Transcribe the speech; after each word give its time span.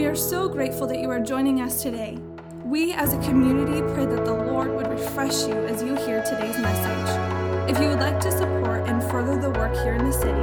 We 0.00 0.06
are 0.06 0.16
so 0.16 0.48
grateful 0.48 0.86
that 0.86 0.98
you 0.98 1.10
are 1.10 1.20
joining 1.20 1.60
us 1.60 1.82
today. 1.82 2.16
We 2.64 2.94
as 2.94 3.12
a 3.12 3.18
community 3.18 3.82
pray 3.92 4.06
that 4.06 4.24
the 4.24 4.32
Lord 4.32 4.74
would 4.74 4.86
refresh 4.86 5.46
you 5.46 5.52
as 5.66 5.82
you 5.82 5.94
hear 5.94 6.22
today's 6.22 6.56
message. 6.56 7.70
If 7.70 7.78
you 7.78 7.90
would 7.90 8.00
like 8.00 8.18
to 8.20 8.32
support 8.32 8.88
and 8.88 9.02
further 9.10 9.38
the 9.38 9.50
work 9.50 9.74
here 9.74 9.96
in 9.96 10.06
the 10.06 10.10
city, 10.10 10.40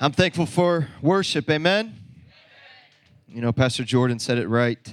I'm 0.00 0.10
thankful 0.10 0.44
for 0.44 0.88
worship. 1.00 1.48
Amen. 1.48 2.00
You 3.28 3.42
know, 3.42 3.52
Pastor 3.52 3.84
Jordan 3.84 4.18
said 4.18 4.38
it 4.38 4.48
right. 4.48 4.92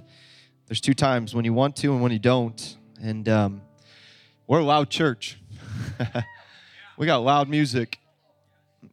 There's 0.67 0.79
two 0.79 0.93
times 0.93 1.33
when 1.33 1.43
you 1.43 1.55
want 1.55 1.75
to 1.77 1.91
and 1.91 2.03
when 2.03 2.11
you 2.11 2.19
don't. 2.19 2.77
And 3.01 3.27
um, 3.27 3.61
we're 4.45 4.59
a 4.59 4.63
loud 4.63 4.91
church. 4.91 5.39
we 6.99 7.07
got 7.07 7.23
loud 7.23 7.49
music. 7.49 7.97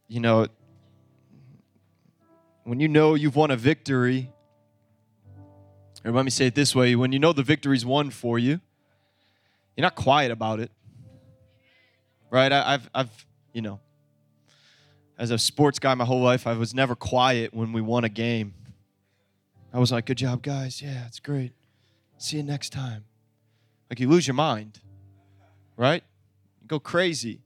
You 0.07 0.21
know, 0.21 0.47
when 2.63 2.79
you 2.79 2.87
know 2.87 3.13
you've 3.13 3.35
won 3.35 3.51
a 3.51 3.55
victory, 3.55 4.31
or 6.03 6.11
let 6.11 6.25
me 6.25 6.31
say 6.31 6.47
it 6.47 6.55
this 6.55 6.73
way 6.73 6.95
when 6.95 7.11
you 7.11 7.19
know 7.19 7.33
the 7.33 7.43
victory's 7.43 7.85
won 7.85 8.09
for 8.09 8.39
you, 8.39 8.61
you're 9.81 9.87
not 9.87 9.95
quiet 9.95 10.29
about 10.29 10.59
it. 10.59 10.69
Right? 12.29 12.51
I, 12.51 12.73
have 12.73 12.89
I've, 12.93 13.25
you 13.51 13.63
know, 13.63 13.79
as 15.17 15.31
a 15.31 15.39
sports 15.39 15.79
guy 15.79 15.95
my 15.95 16.05
whole 16.05 16.21
life, 16.21 16.45
I 16.45 16.53
was 16.53 16.75
never 16.75 16.93
quiet 16.93 17.51
when 17.51 17.73
we 17.73 17.81
won 17.81 18.03
a 18.03 18.09
game. 18.09 18.53
I 19.73 19.79
was 19.79 19.91
like, 19.91 20.05
good 20.05 20.19
job, 20.19 20.43
guys. 20.43 20.83
Yeah, 20.83 21.07
it's 21.07 21.19
great. 21.19 21.53
See 22.19 22.37
you 22.37 22.43
next 22.43 22.69
time. 22.69 23.05
Like 23.89 23.99
you 23.99 24.07
lose 24.07 24.27
your 24.27 24.35
mind, 24.35 24.79
right? 25.77 26.03
You 26.61 26.67
go 26.67 26.79
crazy. 26.79 27.41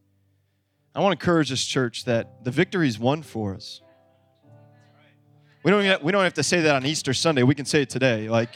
I 0.94 1.00
want 1.00 1.18
to 1.18 1.24
encourage 1.24 1.52
this 1.52 1.64
church 1.64 2.04
that 2.04 2.44
the 2.44 2.52
victory 2.52 2.90
is 2.90 3.00
won 3.00 3.24
for 3.24 3.56
us. 3.56 3.80
We 5.64 5.72
don't, 5.72 6.04
we 6.04 6.12
don't 6.12 6.24
have 6.26 6.34
to 6.34 6.44
say 6.44 6.60
that 6.60 6.76
on 6.76 6.86
Easter 6.86 7.14
Sunday. 7.14 7.44
We 7.44 7.56
can 7.56 7.66
say 7.66 7.84
it 7.84 7.90
today. 7.90 8.28
Like, 8.28 8.50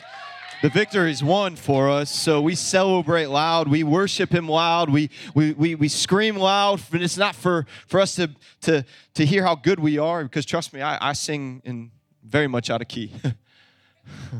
the 0.62 0.70
victory's 0.70 1.24
won 1.24 1.56
for 1.56 1.90
us, 1.90 2.14
so 2.14 2.42
we 2.42 2.54
celebrate 2.54 3.28
loud. 3.28 3.70
We 3.70 3.84
worship 3.84 4.34
Him 4.34 4.50
loud. 4.50 4.90
We, 4.90 5.10
we, 5.34 5.54
we, 5.54 5.76
we 5.76 5.88
scream 5.88 6.36
loud. 6.36 6.82
But 6.92 7.02
it's 7.02 7.18
not 7.18 7.36
for, 7.36 7.66
for 7.88 8.00
us 8.02 8.16
to, 8.16 8.32
to, 8.62 8.86
to 9.14 9.26
hear 9.26 9.44
how 9.44 9.56
good 9.56 9.80
we 9.80 9.98
are, 9.98 10.24
because 10.24 10.46
trust 10.46 10.74
me, 10.74 10.82
I, 10.82 11.10
I 11.10 11.14
sing 11.14 11.62
in 11.64 11.92
very 12.24 12.48
much 12.48 12.70
out 12.70 12.82
of 12.82 12.90
key. 12.90 13.14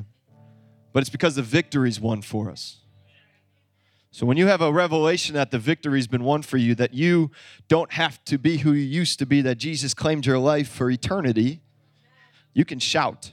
but 0.94 1.02
it's 1.02 1.10
because 1.10 1.36
the 1.36 1.42
victory's 1.42 2.02
won 2.02 2.22
for 2.22 2.52
us. 2.52 2.78
So 4.12 4.26
when 4.26 4.38
you 4.38 4.48
have 4.48 4.62
a 4.62 4.74
revelation 4.74 5.36
that 5.36 5.52
the 5.52 5.60
victory's 5.60 6.08
been 6.08 6.24
won 6.24 6.42
for 6.42 6.58
you, 6.58 6.76
that 6.76 6.94
you 6.94 7.32
don't 7.68 7.94
have 7.94 8.24
to 8.26 8.38
be 8.38 8.58
who 8.58 8.74
you 8.74 8.82
used 8.82 9.20
to 9.20 9.26
be, 9.26 9.42
that 9.42 9.58
Jesus 9.58 9.94
claimed 9.94 10.26
your 10.26 10.40
life 10.40 10.68
for 10.68 10.90
eternity, 10.90 11.62
you 12.54 12.66
can 12.66 12.80
shout 12.80 13.32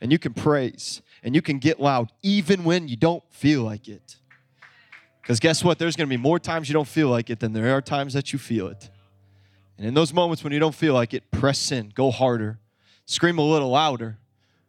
and 0.00 0.12
you 0.12 0.18
can 0.18 0.34
praise 0.34 1.02
and 1.22 1.34
you 1.34 1.42
can 1.42 1.58
get 1.58 1.80
loud 1.80 2.12
even 2.22 2.64
when 2.64 2.88
you 2.88 2.96
don't 2.96 3.22
feel 3.30 3.62
like 3.62 3.88
it. 3.88 4.16
Because 5.22 5.40
guess 5.40 5.62
what? 5.62 5.78
There's 5.78 5.96
going 5.96 6.08
to 6.08 6.10
be 6.10 6.20
more 6.20 6.38
times 6.38 6.68
you 6.68 6.72
don't 6.72 6.88
feel 6.88 7.08
like 7.08 7.28
it 7.28 7.40
than 7.40 7.52
there 7.52 7.76
are 7.76 7.82
times 7.82 8.14
that 8.14 8.32
you 8.32 8.38
feel 8.38 8.68
it. 8.68 8.88
And 9.76 9.86
in 9.86 9.94
those 9.94 10.12
moments 10.12 10.42
when 10.42 10.52
you 10.52 10.58
don't 10.58 10.74
feel 10.74 10.94
like 10.94 11.14
it, 11.14 11.30
press 11.30 11.70
in, 11.70 11.92
go 11.94 12.10
harder, 12.10 12.58
scream 13.04 13.38
a 13.38 13.42
little 13.42 13.70
louder, 13.70 14.18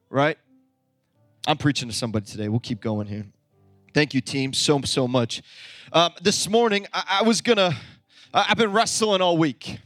right? 0.09 0.37
I'm 1.47 1.57
preaching 1.57 1.89
to 1.89 1.95
somebody 1.95 2.25
today. 2.25 2.49
We'll 2.49 2.59
keep 2.59 2.81
going 2.81 3.07
here. 3.07 3.25
Thank 3.93 4.13
you, 4.13 4.21
team, 4.21 4.53
so, 4.53 4.81
so 4.81 5.07
much. 5.07 5.41
Um, 5.91 6.11
this 6.21 6.47
morning, 6.47 6.85
I, 6.93 7.19
I 7.21 7.23
was 7.23 7.41
going 7.41 7.57
to, 7.57 7.75
I've 8.33 8.57
been 8.57 8.71
wrestling 8.71 9.21
all 9.21 9.37
week. 9.37 9.79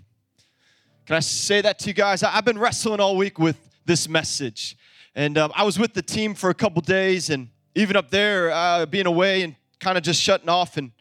Can 1.05 1.15
I 1.15 1.19
say 1.19 1.61
that 1.61 1.79
to 1.79 1.87
you 1.87 1.93
guys? 1.93 2.23
I, 2.23 2.35
I've 2.35 2.45
been 2.45 2.59
wrestling 2.59 2.99
all 2.99 3.15
week 3.15 3.39
with 3.39 3.57
this 3.85 4.09
message. 4.09 4.75
And 5.15 5.37
um, 5.37 5.51
I 5.55 5.63
was 5.63 5.77
with 5.77 5.93
the 5.93 6.01
team 6.01 6.33
for 6.33 6.49
a 6.49 6.53
couple 6.55 6.81
days, 6.81 7.29
and 7.29 7.49
even 7.75 7.95
up 7.95 8.09
there, 8.09 8.51
uh, 8.51 8.85
being 8.85 9.05
away 9.05 9.43
and 9.43 9.55
kind 9.79 9.97
of 9.97 10.03
just 10.03 10.21
shutting 10.21 10.49
off 10.49 10.77
and 10.77 10.91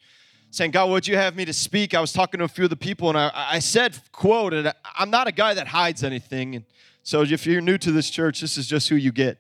saying, 0.51 0.71
God, 0.71 0.91
what'd 0.91 1.09
you 1.09 1.17
have 1.17 1.35
me 1.35 1.47
to 1.47 1.53
speak? 1.53 1.95
I 1.95 2.01
was 2.01 2.13
talking 2.13 2.39
to 2.39 2.45
a 2.45 2.49
few 2.49 2.65
of 2.65 2.71
the 2.71 2.77
people, 2.77 3.09
and 3.09 3.17
I, 3.17 3.31
I 3.35 3.59
said, 3.59 3.99
quote, 4.13 4.53
and 4.53 4.73
I'm 4.97 5.09
not 5.11 5.29
a 5.29 5.33
guy 5.33 5.55
that 5.55 5.67
hides 5.67 6.05
anything. 6.05 6.57
And 6.57 6.65
so 7.03 7.23
if 7.23 7.47
you're 7.47 7.63
new 7.63 7.79
to 7.79 7.91
this 7.91 8.11
church, 8.11 8.43
this 8.43 8.59
is 8.59 8.67
just 8.67 8.91
who 8.91 8.97
you 8.97 9.13
get. 9.13 9.39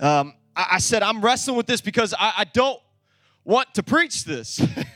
Um, 0.00 0.34
I, 0.56 0.66
I, 0.72 0.78
said, 0.78 1.04
I'm 1.04 1.20
wrestling 1.20 1.56
with 1.56 1.66
this 1.66 1.80
because 1.80 2.14
I, 2.18 2.32
I 2.38 2.44
don't 2.44 2.80
want 3.44 3.74
to 3.74 3.84
preach 3.84 4.24
this. 4.24 4.60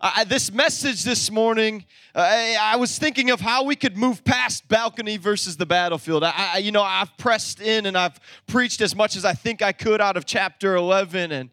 Uh, 0.00 0.22
this 0.22 0.52
message 0.52 1.02
this 1.02 1.28
morning, 1.28 1.84
uh, 2.14 2.20
I, 2.20 2.56
I, 2.60 2.76
was 2.76 2.96
thinking 3.00 3.30
of 3.30 3.40
how 3.40 3.64
we 3.64 3.74
could 3.74 3.96
move 3.96 4.22
past 4.22 4.68
balcony 4.68 5.16
versus 5.16 5.56
the 5.56 5.66
battlefield. 5.66 6.22
I, 6.22 6.50
I, 6.54 6.58
you 6.58 6.70
know, 6.70 6.84
I've 6.84 7.16
pressed 7.16 7.60
in 7.60 7.84
and 7.84 7.98
I've 7.98 8.20
preached 8.46 8.80
as 8.80 8.94
much 8.94 9.16
as 9.16 9.24
I 9.24 9.32
think 9.32 9.60
I 9.60 9.72
could 9.72 10.00
out 10.00 10.16
of 10.16 10.24
chapter 10.24 10.76
11, 10.76 11.32
and 11.32 11.50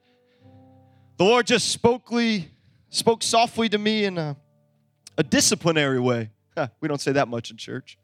the 1.17 1.23
Lord 1.23 1.47
just 1.47 1.69
spokely, 1.69 2.51
spoke 2.91 3.23
softly 3.23 3.67
to 3.69 3.79
me 3.79 4.05
in 4.05 4.19
a, 4.19 4.37
a 5.17 5.23
disciplinary 5.23 5.99
way. 5.99 6.29
we 6.81 6.87
don't 6.87 7.01
say 7.01 7.13
that 7.13 7.27
much 7.27 7.49
in 7.49 7.57
church. 7.57 7.97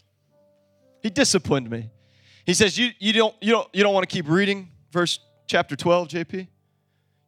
He 1.03 1.12
disciplined 1.12 1.69
me. 1.69 1.91
He 2.47 2.56
says, 2.56 2.79
"You, 2.79 2.90
you 2.97 3.13
don't, 3.13 3.35
you 3.41 3.52
don't, 3.52 3.68
you 3.73 3.84
don't 3.84 3.94
want 3.94 4.09
to 4.09 4.12
keep 4.12 4.28
reading 4.28 4.69
verse 4.91 5.19
chapter 5.46 5.75
12, 5.75 6.08
JP." 6.08 6.47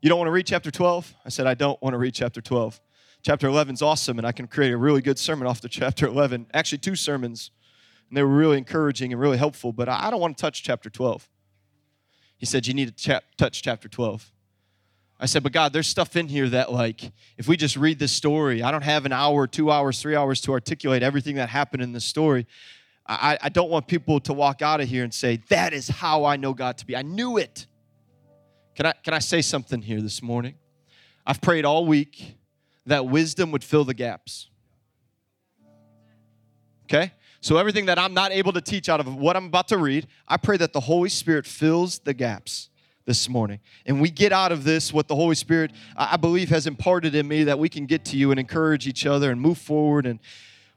You 0.01 0.09
don't 0.09 0.17
want 0.17 0.27
to 0.27 0.33
read 0.33 0.45
chapter 0.45 0.69
12? 0.69 1.15
I 1.25 1.29
said, 1.29 1.47
I 1.47 1.53
don't 1.53 1.81
want 1.81 1.93
to 1.93 1.97
read 1.97 2.13
chapter 2.13 2.41
12. 2.41 2.81
Chapter 3.23 3.47
11 3.47 3.75
is 3.75 3.81
awesome, 3.81 4.17
and 4.17 4.27
I 4.27 4.33
can 4.33 4.47
create 4.47 4.73
a 4.73 4.77
really 4.77 5.01
good 5.01 5.17
sermon 5.17 5.47
off 5.47 5.61
the 5.61 5.69
chapter 5.69 6.05
11. 6.05 6.47
Actually, 6.53 6.79
two 6.79 6.97
sermons, 6.97 7.51
and 8.09 8.17
they 8.17 8.21
were 8.21 8.27
really 8.27 8.57
encouraging 8.57 9.13
and 9.13 9.21
really 9.21 9.37
helpful, 9.37 9.71
but 9.71 9.87
I 9.87 10.11
don't 10.11 10.19
want 10.19 10.37
to 10.37 10.41
touch 10.41 10.61
chapter 10.61 10.89
12. 10.89 11.29
He 12.35 12.45
said, 12.45 12.67
You 12.67 12.73
need 12.73 12.97
to 12.97 13.03
cha- 13.03 13.21
touch 13.37 13.61
chapter 13.61 13.87
12. 13.87 14.29
I 15.21 15.25
said, 15.25 15.41
But 15.41 15.53
God, 15.53 15.71
there's 15.71 15.87
stuff 15.87 16.17
in 16.17 16.27
here 16.27 16.49
that, 16.49 16.73
like, 16.73 17.13
if 17.37 17.47
we 17.47 17.55
just 17.55 17.77
read 17.77 17.97
this 17.97 18.11
story, 18.11 18.61
I 18.61 18.71
don't 18.71 18.83
have 18.83 19.05
an 19.05 19.13
hour, 19.13 19.47
two 19.47 19.71
hours, 19.71 20.01
three 20.01 20.17
hours 20.17 20.41
to 20.41 20.51
articulate 20.51 21.01
everything 21.01 21.37
that 21.37 21.47
happened 21.47 21.81
in 21.81 21.93
this 21.93 22.03
story. 22.03 22.45
I, 23.07 23.37
I 23.41 23.47
don't 23.47 23.69
want 23.69 23.87
people 23.87 24.19
to 24.19 24.33
walk 24.33 24.61
out 24.61 24.81
of 24.81 24.89
here 24.89 25.05
and 25.05 25.13
say, 25.13 25.39
That 25.47 25.71
is 25.71 25.87
how 25.87 26.25
I 26.25 26.35
know 26.35 26.53
God 26.53 26.77
to 26.79 26.85
be. 26.85 26.93
I 26.93 27.03
knew 27.03 27.37
it. 27.37 27.67
Can 28.75 28.87
I, 28.87 28.93
can 29.01 29.13
I 29.13 29.19
say 29.19 29.41
something 29.41 29.81
here 29.81 30.01
this 30.01 30.21
morning? 30.21 30.55
I've 31.25 31.39
prayed 31.39 31.63
all 31.63 31.85
week 31.85 32.35
that 32.85 33.05
wisdom 33.05 33.51
would 33.51 33.63
fill 33.63 33.85
the 33.85 33.93
gaps. 33.93 34.49
Okay? 36.85 37.13
So, 37.41 37.57
everything 37.57 37.87
that 37.87 37.99
I'm 37.99 38.13
not 38.13 38.31
able 38.31 38.53
to 38.53 38.61
teach 38.61 38.87
out 38.87 38.99
of 38.99 39.15
what 39.15 39.35
I'm 39.35 39.47
about 39.47 39.67
to 39.69 39.77
read, 39.77 40.07
I 40.27 40.37
pray 40.37 40.55
that 40.57 40.71
the 40.71 40.79
Holy 40.79 41.09
Spirit 41.09 41.45
fills 41.45 41.99
the 41.99 42.13
gaps 42.13 42.69
this 43.05 43.27
morning. 43.27 43.59
And 43.85 43.99
we 43.99 44.09
get 44.09 44.31
out 44.31 44.53
of 44.53 44.63
this 44.63 44.93
what 44.93 45.07
the 45.07 45.15
Holy 45.15 45.35
Spirit, 45.35 45.71
I 45.97 46.15
believe, 46.15 46.49
has 46.49 46.67
imparted 46.67 47.15
in 47.15 47.27
me 47.27 47.43
that 47.45 47.59
we 47.59 47.67
can 47.67 47.85
get 47.85 48.05
to 48.05 48.17
you 48.17 48.31
and 48.31 48.39
encourage 48.39 48.87
each 48.87 49.05
other 49.05 49.29
and 49.29 49.41
move 49.41 49.57
forward 49.57 50.05
and 50.05 50.19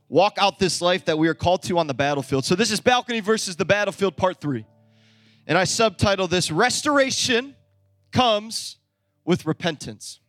walk 0.09 0.39
out 0.39 0.59
this 0.59 0.83
life 0.83 1.05
that 1.05 1.19
we 1.19 1.29
are 1.29 1.35
called 1.35 1.63
to 1.65 1.79
on 1.79 1.87
the 1.87 1.95
battlefield. 1.95 2.45
So, 2.45 2.55
this 2.55 2.71
is 2.71 2.81
balcony 2.81 3.21
versus 3.21 3.57
the 3.57 3.65
battlefield, 3.65 4.17
part 4.17 4.41
three. 4.41 4.67
And 5.47 5.57
I 5.57 5.65
subtitle 5.65 6.27
this 6.27 6.51
Restoration 6.51 7.55
comes 8.11 8.79
with 9.25 9.47
repentance. 9.47 10.21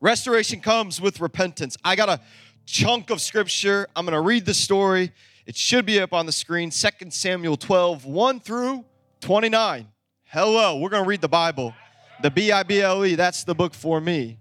Restoration 0.00 0.60
comes 0.60 0.98
with 1.00 1.20
repentance. 1.20 1.76
I 1.84 1.94
got 1.94 2.08
a 2.08 2.20
chunk 2.64 3.10
of 3.10 3.20
scripture. 3.20 3.86
I'm 3.94 4.06
going 4.06 4.14
to 4.14 4.20
read 4.20 4.46
the 4.46 4.54
story. 4.54 5.12
It 5.44 5.56
should 5.56 5.84
be 5.84 6.00
up 6.00 6.14
on 6.14 6.24
the 6.24 6.32
screen 6.32 6.70
2 6.70 7.10
Samuel 7.10 7.58
12, 7.58 8.06
1 8.06 8.40
through 8.40 8.84
29. 9.20 9.88
Hello, 10.24 10.78
we're 10.78 10.88
going 10.88 11.02
to 11.02 11.08
read 11.08 11.20
the 11.20 11.28
Bible. 11.28 11.74
The 12.22 12.30
B 12.30 12.50
I 12.50 12.62
B 12.62 12.80
L 12.80 13.04
E, 13.04 13.14
that's 13.14 13.44
the 13.44 13.54
book 13.54 13.74
for 13.74 14.00
me. 14.00 14.38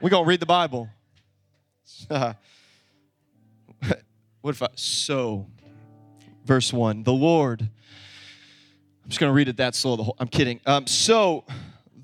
We're 0.00 0.10
going 0.10 0.24
to 0.24 0.28
read 0.28 0.40
the 0.40 0.46
Bible. 0.46 0.88
what 2.08 2.36
if 4.44 4.62
I, 4.62 4.68
so, 4.74 5.46
verse 6.46 6.72
1 6.72 7.02
The 7.02 7.12
Lord, 7.12 7.60
I'm 7.60 9.08
just 9.08 9.20
going 9.20 9.30
to 9.30 9.34
read 9.34 9.48
it 9.48 9.58
that 9.58 9.74
slow. 9.74 9.96
The 9.96 10.04
whole, 10.04 10.16
I'm 10.18 10.28
kidding. 10.28 10.60
Um, 10.64 10.86
so, 10.86 11.44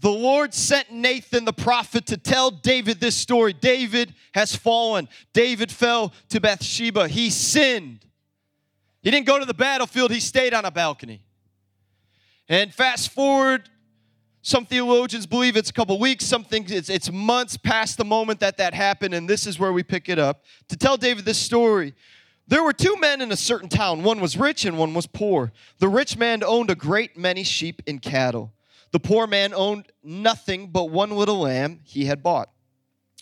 the 0.00 0.10
Lord 0.10 0.54
sent 0.54 0.90
Nathan 0.90 1.44
the 1.44 1.52
prophet 1.52 2.06
to 2.06 2.16
tell 2.16 2.50
David 2.50 3.00
this 3.00 3.16
story. 3.16 3.52
David 3.52 4.14
has 4.32 4.56
fallen. 4.56 5.08
David 5.32 5.70
fell 5.70 6.12
to 6.30 6.40
Bathsheba. 6.40 7.08
He 7.08 7.30
sinned. 7.30 8.06
He 9.02 9.10
didn't 9.10 9.26
go 9.26 9.38
to 9.38 9.44
the 9.44 9.54
battlefield, 9.54 10.10
he 10.10 10.20
stayed 10.20 10.54
on 10.54 10.64
a 10.64 10.70
balcony. 10.70 11.22
And 12.48 12.74
fast 12.74 13.12
forward 13.12 13.68
Some 14.42 14.64
theologians 14.64 15.26
believe 15.26 15.56
it's 15.56 15.68
a 15.68 15.72
couple 15.72 15.98
weeks, 15.98 16.24
some 16.24 16.44
think 16.44 16.70
it's, 16.70 16.88
it's 16.88 17.12
months 17.12 17.58
past 17.58 17.98
the 17.98 18.06
moment 18.06 18.40
that 18.40 18.56
that 18.56 18.72
happened, 18.72 19.12
and 19.12 19.28
this 19.28 19.46
is 19.46 19.58
where 19.58 19.72
we 19.72 19.82
pick 19.82 20.08
it 20.08 20.18
up. 20.18 20.44
To 20.68 20.76
tell 20.76 20.96
David 20.96 21.26
this 21.26 21.38
story, 21.38 21.94
there 22.48 22.62
were 22.62 22.72
two 22.72 22.96
men 22.96 23.20
in 23.20 23.30
a 23.32 23.36
certain 23.36 23.68
town. 23.68 24.02
One 24.02 24.18
was 24.20 24.36
rich 24.36 24.64
and 24.64 24.78
one 24.78 24.94
was 24.94 25.06
poor. 25.06 25.52
The 25.78 25.88
rich 25.88 26.16
man 26.16 26.42
owned 26.42 26.70
a 26.70 26.74
great 26.74 27.18
many 27.18 27.44
sheep 27.44 27.82
and 27.86 28.00
cattle. 28.00 28.52
The 28.92 29.00
poor 29.00 29.26
man 29.26 29.54
owned 29.54 29.86
nothing 30.02 30.68
but 30.68 30.90
one 30.90 31.10
little 31.10 31.40
lamb 31.40 31.80
he 31.84 32.06
had 32.06 32.22
bought. 32.22 32.50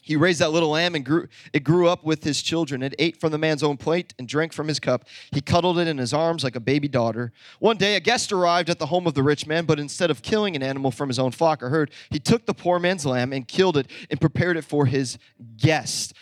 He 0.09 0.17
raised 0.17 0.41
that 0.41 0.53
little 0.53 0.70
lamb 0.70 0.94
and 0.94 1.05
grew, 1.05 1.29
it 1.53 1.62
grew 1.65 1.87
up 1.87 2.03
with 2.03 2.25
his 2.25 2.41
children. 2.41 2.82
It 2.82 2.94
ate 2.99 3.20
from 3.20 3.31
the 3.31 3.37
man's 3.37 3.62
own 3.62 3.76
plate 3.76 4.15
and 4.19 4.26
drank 4.26 4.55
from 4.55 4.67
his 4.67 4.81
cup. 4.81 5.05
He 5.32 5.43
cuddled 5.43 5.79
it 5.79 5.87
in 5.87 5.99
his 5.99 6.15
arms 6.15 6.43
like 6.43 6.56
a 6.56 6.61
baby 6.61 6.88
daughter. 6.88 7.31
One 7.59 7.76
day, 7.76 7.94
a 7.94 8.00
guest 8.00 8.32
arrived 8.32 8.70
at 8.70 8.79
the 8.79 8.87
home 8.87 9.06
of 9.06 9.12
the 9.12 9.23
rich 9.23 9.47
man, 9.47 9.67
but 9.67 9.79
instead 9.79 10.11
of 10.11 10.23
killing 10.23 10.56
an 10.56 10.62
animal 10.62 10.91
from 10.91 11.11
his 11.11 11.19
own 11.19 11.32
flock 11.32 11.62
or 11.62 11.69
herd, 11.69 11.91
he 12.09 12.19
took 12.19 12.47
the 12.47 12.55
poor 12.55 12.79
man's 12.79 13.05
lamb 13.05 13.35
and 13.35 13.47
killed 13.47 13.76
it 13.76 13.87
and 14.09 14.19
prepared 14.19 14.56
it 14.56 14.62
for 14.62 14.87
his 14.87 15.19
guest. 15.59 16.14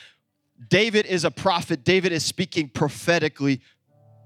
David 0.69 1.07
is 1.07 1.25
a 1.25 1.31
prophet. 1.31 1.85
David 1.85 2.11
is 2.11 2.25
speaking 2.25 2.69
prophetically, 2.69 3.61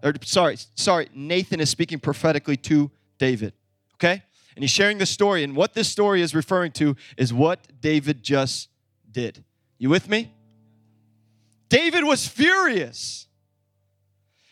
or 0.02 0.14
sorry, 0.24 0.56
sorry, 0.74 1.10
Nathan 1.14 1.60
is 1.60 1.68
speaking 1.68 1.98
prophetically 1.98 2.56
to 2.56 2.90
David. 3.18 3.52
Okay? 3.96 4.22
And 4.56 4.62
he's 4.62 4.70
sharing 4.70 4.98
the 4.98 5.06
story. 5.06 5.44
And 5.44 5.56
what 5.56 5.74
this 5.74 5.88
story 5.88 6.22
is 6.22 6.34
referring 6.34 6.72
to 6.72 6.96
is 7.16 7.32
what 7.32 7.66
David 7.80 8.22
just 8.22 8.68
did. 9.10 9.44
You 9.78 9.90
with 9.90 10.08
me? 10.08 10.32
David 11.68 12.04
was 12.04 12.26
furious. 12.26 13.26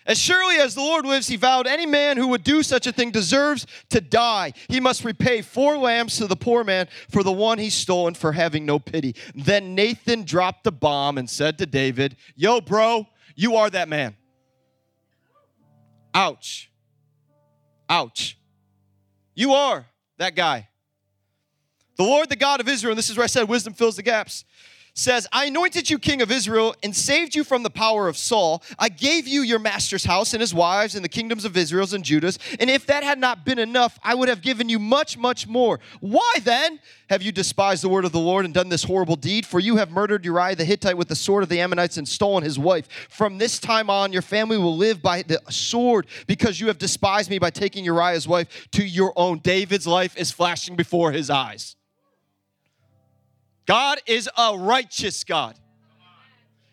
As 0.09 0.19
surely 0.19 0.57
as 0.57 0.75
the 0.75 0.81
Lord 0.81 1.05
lives, 1.05 1.29
he 1.29 1.37
vowed 1.37 1.67
any 1.67 1.85
man 1.85 2.17
who 2.17 2.29
would 2.29 2.43
do 2.43 2.63
such 2.63 2.87
a 2.87 2.93
thing 2.93 3.11
deserves 3.11 3.67
to 3.91 4.01
die. 4.01 4.55
He 4.69 4.81
must 4.81 5.05
repay 5.05 5.43
four 5.43 5.77
lambs 5.77 6.17
to 6.17 6.27
the 6.27 6.35
poor 6.35 6.65
man 6.65 6.89
for 7.11 7.23
the 7.23 7.31
one 7.31 7.59
he 7.59 7.69
stole 7.69 8.07
and 8.07 8.17
for 8.17 8.33
having 8.33 8.65
no 8.65 8.79
pity. 8.79 9.15
Then 9.35 9.75
Nathan 9.75 10.25
dropped 10.25 10.65
the 10.65 10.73
bomb 10.73 11.19
and 11.19 11.29
said 11.29 11.59
to 11.59 11.67
David, 11.67 12.17
Yo, 12.37 12.63
bro, 12.63 13.07
you 13.37 13.57
are 13.57 13.69
that 13.69 13.91
man. 13.91 14.17
Ouch. 16.15 16.71
Ouch. 17.91 18.38
You 19.39 19.53
are 19.53 19.87
that 20.17 20.35
guy. 20.35 20.69
The 21.97 22.03
Lord, 22.03 22.29
the 22.29 22.35
God 22.35 22.59
of 22.59 22.69
Israel, 22.69 22.91
and 22.91 22.99
this 22.99 23.09
is 23.09 23.17
where 23.17 23.23
I 23.23 23.29
said 23.29 23.49
wisdom 23.49 23.73
fills 23.73 23.95
the 23.95 24.03
gaps 24.03 24.45
says, 24.99 25.27
I 25.33 25.47
anointed 25.47 25.89
you 25.89 25.99
king 25.99 26.21
of 26.23 26.31
Israel 26.31 26.75
and 26.83 26.95
saved 26.95 27.35
you 27.35 27.45
from 27.45 27.63
the 27.63 27.71
power 27.71 28.09
of 28.09 28.17
Saul. 28.17 28.63
I 28.79 28.89
gave 28.89 29.29
you 29.29 29.43
your 29.43 29.59
master's 29.59 30.05
house 30.05 30.33
and 30.33 30.41
his 30.41 30.53
wives 30.53 30.95
and 30.95 31.05
the 31.05 31.09
kingdoms 31.09 31.45
of 31.45 31.57
Israel's 31.57 31.93
and 31.93 32.05
Judah's. 32.05 32.39
And 32.59 32.69
if 32.69 32.87
that 32.87 33.03
had 33.05 33.19
not 33.19 33.45
been 33.45 33.59
enough, 33.59 33.99
I 34.03 34.15
would 34.15 34.29
have 34.29 34.43
given 34.43 34.69
you 34.69 34.79
much, 34.79 35.17
much 35.17 35.47
more. 35.47 35.79
Why 36.01 36.35
then 36.43 36.81
have 37.11 37.23
you 37.23 37.33
despised 37.33 37.83
the 37.83 37.89
word 37.89 38.05
of 38.05 38.13
the 38.13 38.19
Lord 38.19 38.45
and 38.45 38.53
done 38.53 38.69
this 38.69 38.83
horrible 38.83 39.17
deed? 39.17 39.47
For 39.47 39.61
you 39.61 39.77
have 39.77 39.91
murdered 39.91 40.25
Uriah 40.25 40.57
the 40.57 40.65
Hittite 40.65 40.97
with 40.97 41.09
the 41.09 41.17
sword 41.17 41.43
of 41.43 41.49
the 41.49 41.61
Ammonites 41.61 41.97
and 41.97 42.09
stolen 42.09 42.43
his 42.43 42.59
wife. 42.59 42.89
From 43.09 43.39
this 43.39 43.59
time 43.59 43.89
on, 43.89 44.13
your 44.13 44.23
family 44.23 44.59
will 44.59 44.77
live 44.77 45.01
by 45.01 45.23
the 45.23 45.41
sword 45.49 46.07
because 46.27 46.61
you 46.61 46.67
have 46.67 46.79
despised 46.79 47.31
me 47.31 47.39
by 47.39 47.51
taking 47.51 47.85
Uriah's 47.85 48.27
wife 48.27 48.69
to 48.73 48.85
your 48.85 49.13
own. 49.17 49.39
David's 49.39 49.87
life 49.87 50.17
is 50.17 50.31
flashing 50.31 50.77
before 50.77 51.13
his 51.13 51.31
eyes. 51.31 51.77
God 53.69 54.01
is 54.07 54.31
a 54.39 54.57
righteous 54.59 55.25
God. 55.25 55.55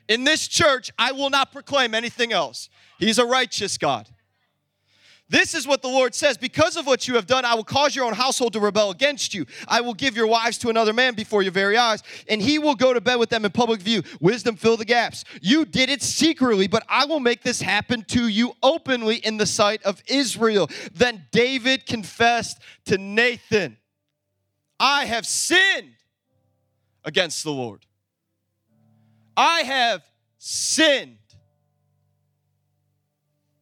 In 0.08 0.24
this 0.24 0.48
church, 0.48 0.92
I 0.98 1.12
will 1.12 1.30
not 1.30 1.52
proclaim 1.52 1.94
anything 1.94 2.32
else. 2.32 2.70
He's 2.98 3.20
a 3.20 3.26
righteous 3.26 3.78
God. 3.78 4.08
This 5.28 5.56
is 5.56 5.68
what 5.68 5.82
the 5.82 5.90
Lord 5.90 6.16
says 6.16 6.38
Because 6.38 6.78
of 6.78 6.88
what 6.88 7.06
you 7.06 7.16
have 7.16 7.28
done, 7.28 7.44
I 7.44 7.54
will 7.56 7.66
cause 7.66 7.98
your 7.98 8.06
own 8.06 8.14
household 8.14 8.54
to 8.54 8.62
rebel 8.62 8.92
against 8.92 9.34
you. 9.34 9.46
I 9.68 9.82
will 9.82 9.94
give 9.94 10.16
your 10.16 10.28
wives 10.28 10.58
to 10.60 10.70
another 10.70 10.94
man 10.94 11.16
before 11.16 11.42
your 11.42 11.52
very 11.52 11.78
eyes, 11.78 12.02
and 12.30 12.42
he 12.42 12.60
will 12.60 12.76
go 12.76 12.94
to 12.94 13.02
bed 13.02 13.16
with 13.16 13.30
them 13.30 13.44
in 13.44 13.52
public 13.52 13.82
view. 13.82 14.02
Wisdom, 14.22 14.56
fill 14.56 14.78
the 14.78 14.86
gaps. 14.86 15.26
You 15.42 15.66
did 15.66 15.90
it 15.90 16.02
secretly, 16.02 16.68
but 16.68 16.86
I 16.88 17.06
will 17.06 17.20
make 17.20 17.42
this 17.42 17.62
happen 17.62 18.04
to 18.10 18.30
you 18.30 18.54
openly 18.64 19.18
in 19.18 19.36
the 19.36 19.46
sight 19.46 19.84
of 19.84 20.02
Israel. 20.08 20.70
Then 20.94 21.26
David 21.32 21.86
confessed 21.86 22.62
to 22.86 22.98
Nathan, 22.98 23.76
I 24.80 25.06
have 25.06 25.26
sinned 25.26 25.95
against 27.06 27.44
the 27.44 27.52
Lord. 27.52 27.86
I 29.38 29.62
have 29.62 30.04
sinned. 30.38 31.18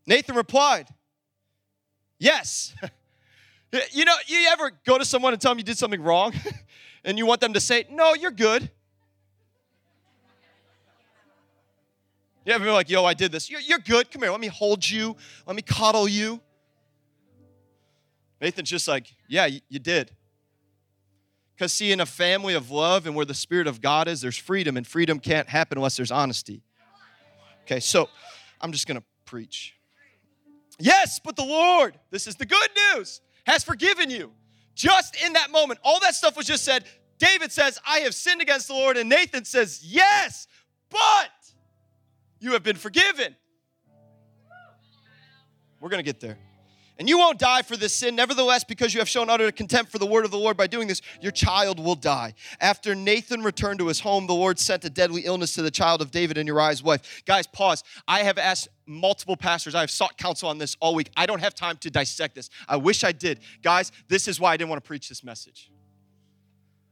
Nathan 0.08 0.36
replied, 0.36 0.88
Yes. 2.20 2.74
you 3.92 4.06
know, 4.06 4.16
you 4.28 4.48
ever 4.50 4.72
go 4.86 4.98
to 4.98 5.06
someone 5.06 5.34
and 5.34 5.42
tell 5.42 5.52
them 5.52 5.60
you 5.60 5.64
did 5.64 5.78
something 5.78 6.02
wrong 6.02 6.34
and 7.04 7.18
you 7.18 7.26
want 7.26 7.42
them 7.42 7.54
to 7.54 7.60
say, 7.60 7.86
No, 7.92 8.14
you're 8.14 8.32
good. 8.32 8.70
You 12.46 12.54
ever 12.54 12.64
be 12.66 12.72
like, 12.72 12.90
Yo, 12.90 13.04
I 13.06 13.14
did 13.14 13.32
this. 13.32 13.50
You're, 13.50 13.62
you're 13.62 13.80
good. 13.80 14.10
Come 14.12 14.22
here. 14.22 14.32
Let 14.32 14.40
me 14.40 14.48
hold 14.48 14.90
you. 14.90 15.16
Let 15.46 15.56
me 15.56 15.62
coddle 15.62 16.08
you. 16.08 16.42
Nathan's 18.42 18.70
just 18.70 18.88
like, 18.88 19.08
Yeah, 19.28 19.46
you, 19.46 19.62
you 19.70 19.80
did. 19.80 20.12
Because, 21.56 21.72
see, 21.72 21.92
in 21.92 22.00
a 22.00 22.06
family 22.06 22.56
of 22.56 22.72
love 22.72 23.06
and 23.06 23.16
where 23.16 23.26
the 23.26 23.34
Spirit 23.34 23.68
of 23.68 23.80
God 23.80 24.08
is, 24.08 24.22
there's 24.22 24.38
freedom, 24.38 24.76
and 24.76 24.88
freedom 24.88 25.20
can't 25.20 25.48
happen 25.48 25.78
unless 25.78 25.96
there's 25.98 26.12
honesty. 26.12 26.64
Okay, 27.66 27.80
so 27.80 28.10
I'm 28.60 28.72
just 28.72 28.88
going 28.88 29.00
to 29.00 29.04
preach. 29.26 29.76
Yes, 30.80 31.20
but 31.24 31.36
the 31.36 31.46
Lord, 31.46 31.98
this 32.10 32.28
is 32.28 32.36
the 32.36 32.46
good 32.46 32.70
news, 32.96 33.22
has 33.46 33.64
forgiven 33.64 34.10
you. 34.10 34.32
Just 34.76 35.16
in 35.24 35.34
that 35.34 35.52
moment, 35.52 35.80
all 35.84 36.00
that 36.00 36.16
stuff 36.16 36.36
was 36.36 36.48
just 36.48 36.66
said. 36.66 36.86
David 37.20 37.52
says, 37.52 37.80
I 37.88 38.00
have 38.00 38.16
sinned 38.16 38.42
against 38.42 38.68
the 38.68 38.74
Lord, 38.74 38.98
and 38.98 39.08
Nathan 39.08 39.46
says, 39.46 39.82
Yes, 39.84 40.48
but 40.90 41.00
you 42.40 42.54
have 42.54 42.64
been 42.64 42.76
forgiven. 42.76 43.36
We're 45.80 45.90
going 45.90 46.04
to 46.04 46.04
get 46.04 46.20
there. 46.20 46.38
And 47.00 47.10
you 47.10 47.18
won't 47.18 47.40
die 47.40 47.64
for 47.64 47.76
this 47.76 47.94
sin. 47.94 48.16
Nevertheless, 48.16 48.64
because 48.64 48.94
you 48.94 49.00
have 49.00 49.10
shown 49.10 49.30
utter 49.30 49.52
contempt 49.52 49.92
for 49.92 49.98
the 49.98 50.06
word 50.06 50.26
of 50.26 50.32
the 50.32 50.38
Lord 50.38 50.56
by 50.56 50.68
doing 50.68 50.88
this, 50.88 51.02
your 51.22 51.32
child 51.32 51.80
will 51.80 51.96
die. 51.96 52.36
After 52.62 52.94
Nathan 52.94 53.42
returned 53.42 53.80
to 53.80 53.88
his 53.88 54.00
home, 54.00 54.28
the 54.28 54.34
Lord 54.34 54.60
sent 54.60 54.86
a 54.86 54.92
deadly 54.92 55.22
illness 55.22 55.54
to 55.56 55.64
the 55.64 55.72
child 55.72 56.02
of 56.02 56.12
David 56.12 56.38
and 56.38 56.48
Uriah's 56.48 56.84
wife. 56.84 57.24
Guys, 57.26 57.48
pause. 57.48 57.84
I 58.08 58.20
have 58.20 58.38
asked 58.38 58.68
multiple 58.86 59.36
pastors, 59.36 59.74
I 59.74 59.80
have 59.80 59.90
sought 59.90 60.18
counsel 60.18 60.50
on 60.50 60.58
this 60.58 60.78
all 60.80 60.94
week. 60.94 61.10
I 61.18 61.26
don't 61.26 61.40
have 61.40 61.56
time 61.56 61.78
to 61.78 61.90
dissect 61.90 62.36
this. 62.36 62.50
I 62.68 62.76
wish 62.76 63.04
I 63.04 63.12
did. 63.12 63.40
Guys, 63.62 63.92
this 64.08 64.28
is 64.28 64.40
why 64.40 64.52
I 64.52 64.58
didn't 64.58 64.70
want 64.70 64.84
to 64.84 64.88
preach 64.88 65.10
this 65.10 65.24
message. 65.24 65.72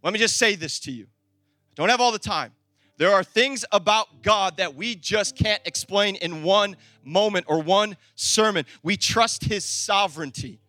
Let 0.02 0.14
me 0.14 0.20
just 0.20 0.38
say 0.38 0.56
this 0.56 0.80
to 0.82 0.92
you. 0.92 1.04
I 1.04 1.74
don't 1.76 1.90
have 1.90 2.02
all 2.02 2.12
the 2.12 2.20
time. 2.20 2.54
There 2.98 3.12
are 3.12 3.24
things 3.24 3.66
about 3.72 4.22
God 4.22 4.58
that 4.58 4.76
we 4.76 4.96
just 4.96 5.36
can't 5.36 5.62
explain 5.66 6.16
in 6.16 6.44
one 6.44 6.76
moment 7.04 7.46
or 7.48 7.62
one 7.62 7.98
sermon. 8.16 8.66
We 8.84 8.98
trust 8.98 9.44
His 9.44 9.66
sovereignty. 9.66 10.60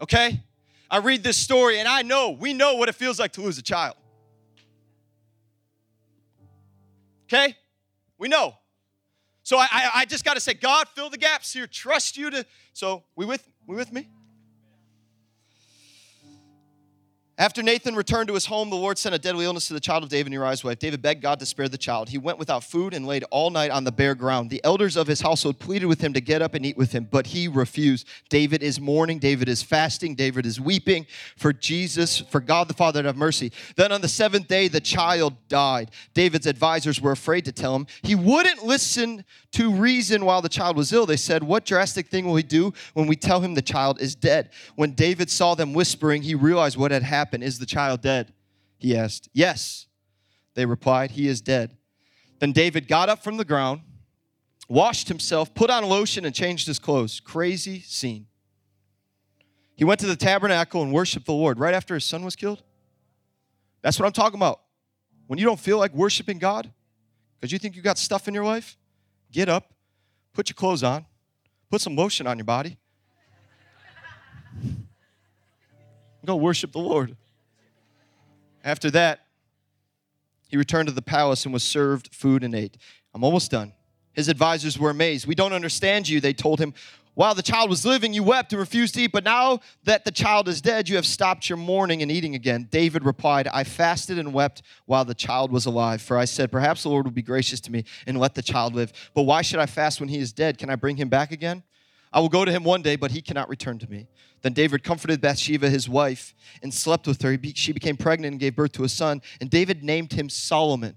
Okay? 0.00 0.40
I 0.90 0.98
read 0.98 1.22
this 1.22 1.38
story 1.38 1.78
and 1.78 1.88
I 1.88 2.02
know, 2.02 2.30
we 2.30 2.52
know 2.52 2.74
what 2.74 2.88
it 2.88 2.94
feels 2.94 3.18
like 3.18 3.32
to 3.32 3.40
lose 3.40 3.56
a 3.56 3.62
child. 3.62 3.96
Okay? 7.24 7.56
We 8.18 8.28
know. 8.28 8.54
So 9.42 9.58
I, 9.58 9.66
I, 9.70 9.90
I 9.94 10.04
just 10.04 10.24
got 10.24 10.34
to 10.34 10.40
say, 10.40 10.54
God, 10.54 10.86
fill 10.88 11.10
the 11.10 11.18
gaps 11.18 11.52
here. 11.52 11.66
Trust 11.66 12.16
you 12.16 12.30
to. 12.30 12.46
So 12.72 13.04
we 13.16 13.24
with 13.24 13.46
we 13.66 13.76
with 13.76 13.92
me? 13.92 14.08
After 17.38 17.62
Nathan 17.62 17.94
returned 17.94 18.28
to 18.28 18.34
his 18.34 18.44
home, 18.44 18.68
the 18.68 18.76
Lord 18.76 18.98
sent 18.98 19.14
a 19.14 19.18
deadly 19.18 19.46
illness 19.46 19.66
to 19.68 19.72
the 19.72 19.80
child 19.80 20.02
of 20.02 20.10
David 20.10 20.26
and 20.26 20.34
Uriah's 20.34 20.62
wife. 20.62 20.78
David 20.78 21.00
begged 21.00 21.22
God 21.22 21.40
to 21.40 21.46
spare 21.46 21.66
the 21.66 21.78
child. 21.78 22.10
He 22.10 22.18
went 22.18 22.38
without 22.38 22.62
food 22.62 22.92
and 22.92 23.06
laid 23.06 23.24
all 23.30 23.48
night 23.48 23.70
on 23.70 23.84
the 23.84 23.90
bare 23.90 24.14
ground. 24.14 24.50
The 24.50 24.62
elders 24.62 24.98
of 24.98 25.06
his 25.06 25.22
household 25.22 25.58
pleaded 25.58 25.86
with 25.86 26.02
him 26.02 26.12
to 26.12 26.20
get 26.20 26.42
up 26.42 26.52
and 26.52 26.66
eat 26.66 26.76
with 26.76 26.92
him, 26.92 27.08
but 27.10 27.28
he 27.28 27.48
refused. 27.48 28.06
David 28.28 28.62
is 28.62 28.78
mourning. 28.78 29.18
David 29.18 29.48
is 29.48 29.62
fasting. 29.62 30.14
David 30.14 30.44
is 30.44 30.60
weeping 30.60 31.06
for 31.38 31.54
Jesus, 31.54 32.18
for 32.20 32.38
God 32.38 32.68
the 32.68 32.74
Father 32.74 33.00
to 33.00 33.08
have 33.08 33.16
mercy. 33.16 33.50
Then 33.76 33.92
on 33.92 34.02
the 34.02 34.08
seventh 34.08 34.46
day, 34.46 34.68
the 34.68 34.80
child 34.80 35.34
died. 35.48 35.90
David's 36.12 36.46
advisors 36.46 37.00
were 37.00 37.12
afraid 37.12 37.46
to 37.46 37.52
tell 37.52 37.74
him. 37.74 37.86
He 38.02 38.14
wouldn't 38.14 38.62
listen 38.62 39.24
to 39.52 39.72
reason 39.72 40.26
while 40.26 40.42
the 40.42 40.48
child 40.50 40.76
was 40.76 40.92
ill. 40.92 41.06
They 41.06 41.16
said, 41.16 41.42
What 41.42 41.64
drastic 41.64 42.08
thing 42.08 42.26
will 42.26 42.36
he 42.36 42.42
do 42.42 42.74
when 42.92 43.06
we 43.06 43.16
tell 43.16 43.40
him 43.40 43.54
the 43.54 43.62
child 43.62 44.02
is 44.02 44.14
dead? 44.14 44.50
When 44.76 44.92
David 44.92 45.30
saw 45.30 45.54
them 45.54 45.72
whispering, 45.72 46.22
he 46.22 46.34
realized 46.34 46.76
what 46.76 46.90
had 46.90 47.02
happened. 47.02 47.21
Is 47.42 47.58
the 47.58 47.66
child 47.66 48.00
dead? 48.00 48.32
He 48.78 48.96
asked. 48.96 49.28
Yes, 49.32 49.86
they 50.54 50.66
replied, 50.66 51.12
He 51.12 51.28
is 51.28 51.40
dead. 51.40 51.76
Then 52.40 52.52
David 52.52 52.88
got 52.88 53.08
up 53.08 53.22
from 53.22 53.36
the 53.36 53.44
ground, 53.44 53.82
washed 54.68 55.08
himself, 55.08 55.54
put 55.54 55.70
on 55.70 55.84
lotion, 55.84 56.24
and 56.24 56.34
changed 56.34 56.66
his 56.66 56.78
clothes. 56.78 57.20
Crazy 57.20 57.80
scene. 57.80 58.26
He 59.76 59.84
went 59.84 60.00
to 60.00 60.06
the 60.06 60.16
tabernacle 60.16 60.82
and 60.82 60.92
worshiped 60.92 61.26
the 61.26 61.32
Lord 61.32 61.58
right 61.58 61.74
after 61.74 61.94
his 61.94 62.04
son 62.04 62.24
was 62.24 62.36
killed. 62.36 62.62
That's 63.82 63.98
what 63.98 64.06
I'm 64.06 64.12
talking 64.12 64.38
about. 64.38 64.60
When 65.26 65.38
you 65.38 65.44
don't 65.44 65.60
feel 65.60 65.78
like 65.78 65.94
worshiping 65.94 66.38
God 66.38 66.70
because 67.40 67.52
you 67.52 67.58
think 67.58 67.74
you 67.74 67.82
got 67.82 67.98
stuff 67.98 68.28
in 68.28 68.34
your 68.34 68.44
life, 68.44 68.76
get 69.30 69.48
up, 69.48 69.72
put 70.32 70.48
your 70.48 70.54
clothes 70.54 70.82
on, 70.82 71.06
put 71.70 71.80
some 71.80 71.96
lotion 71.96 72.26
on 72.26 72.38
your 72.38 72.44
body. 72.44 72.78
Go 76.24 76.36
worship 76.36 76.72
the 76.72 76.78
Lord. 76.78 77.16
After 78.64 78.90
that, 78.92 79.26
he 80.48 80.56
returned 80.56 80.88
to 80.88 80.94
the 80.94 81.02
palace 81.02 81.44
and 81.44 81.52
was 81.52 81.62
served 81.62 82.14
food 82.14 82.44
and 82.44 82.54
ate. 82.54 82.76
I'm 83.14 83.24
almost 83.24 83.50
done. 83.50 83.72
His 84.12 84.28
advisors 84.28 84.78
were 84.78 84.90
amazed. 84.90 85.26
We 85.26 85.34
don't 85.34 85.52
understand 85.52 86.08
you, 86.08 86.20
they 86.20 86.34
told 86.34 86.60
him. 86.60 86.74
While 87.14 87.34
the 87.34 87.42
child 87.42 87.68
was 87.68 87.84
living, 87.84 88.14
you 88.14 88.22
wept 88.22 88.52
and 88.52 88.60
refused 88.60 88.94
to 88.94 89.02
eat, 89.02 89.12
but 89.12 89.24
now 89.24 89.60
that 89.84 90.06
the 90.06 90.10
child 90.10 90.48
is 90.48 90.62
dead, 90.62 90.88
you 90.88 90.96
have 90.96 91.04
stopped 91.04 91.46
your 91.46 91.58
mourning 91.58 92.00
and 92.00 92.10
eating 92.10 92.34
again. 92.34 92.68
David 92.70 93.04
replied, 93.04 93.48
I 93.48 93.64
fasted 93.64 94.18
and 94.18 94.32
wept 94.32 94.62
while 94.86 95.04
the 95.04 95.14
child 95.14 95.52
was 95.52 95.66
alive, 95.66 96.00
for 96.00 96.16
I 96.16 96.24
said, 96.24 96.50
Perhaps 96.50 96.84
the 96.84 96.88
Lord 96.88 97.04
will 97.04 97.12
be 97.12 97.22
gracious 97.22 97.60
to 97.62 97.72
me 97.72 97.84
and 98.06 98.18
let 98.18 98.34
the 98.34 98.42
child 98.42 98.74
live. 98.74 98.92
But 99.14 99.22
why 99.22 99.42
should 99.42 99.60
I 99.60 99.66
fast 99.66 100.00
when 100.00 100.08
he 100.08 100.18
is 100.18 100.32
dead? 100.32 100.56
Can 100.56 100.70
I 100.70 100.76
bring 100.76 100.96
him 100.96 101.10
back 101.10 101.32
again? 101.32 101.62
I 102.12 102.20
will 102.20 102.28
go 102.28 102.44
to 102.44 102.52
him 102.52 102.64
one 102.64 102.82
day, 102.82 102.96
but 102.96 103.10
he 103.10 103.22
cannot 103.22 103.48
return 103.48 103.78
to 103.78 103.90
me. 103.90 104.06
Then 104.42 104.52
David 104.52 104.82
comforted 104.82 105.20
Bathsheba, 105.20 105.70
his 105.70 105.88
wife, 105.88 106.34
and 106.62 106.74
slept 106.74 107.06
with 107.06 107.22
her. 107.22 107.38
She 107.54 107.72
became 107.72 107.96
pregnant 107.96 108.32
and 108.32 108.40
gave 108.40 108.56
birth 108.56 108.72
to 108.72 108.84
a 108.84 108.88
son, 108.88 109.22
and 109.40 109.48
David 109.48 109.82
named 109.82 110.12
him 110.12 110.28
Solomon. 110.28 110.96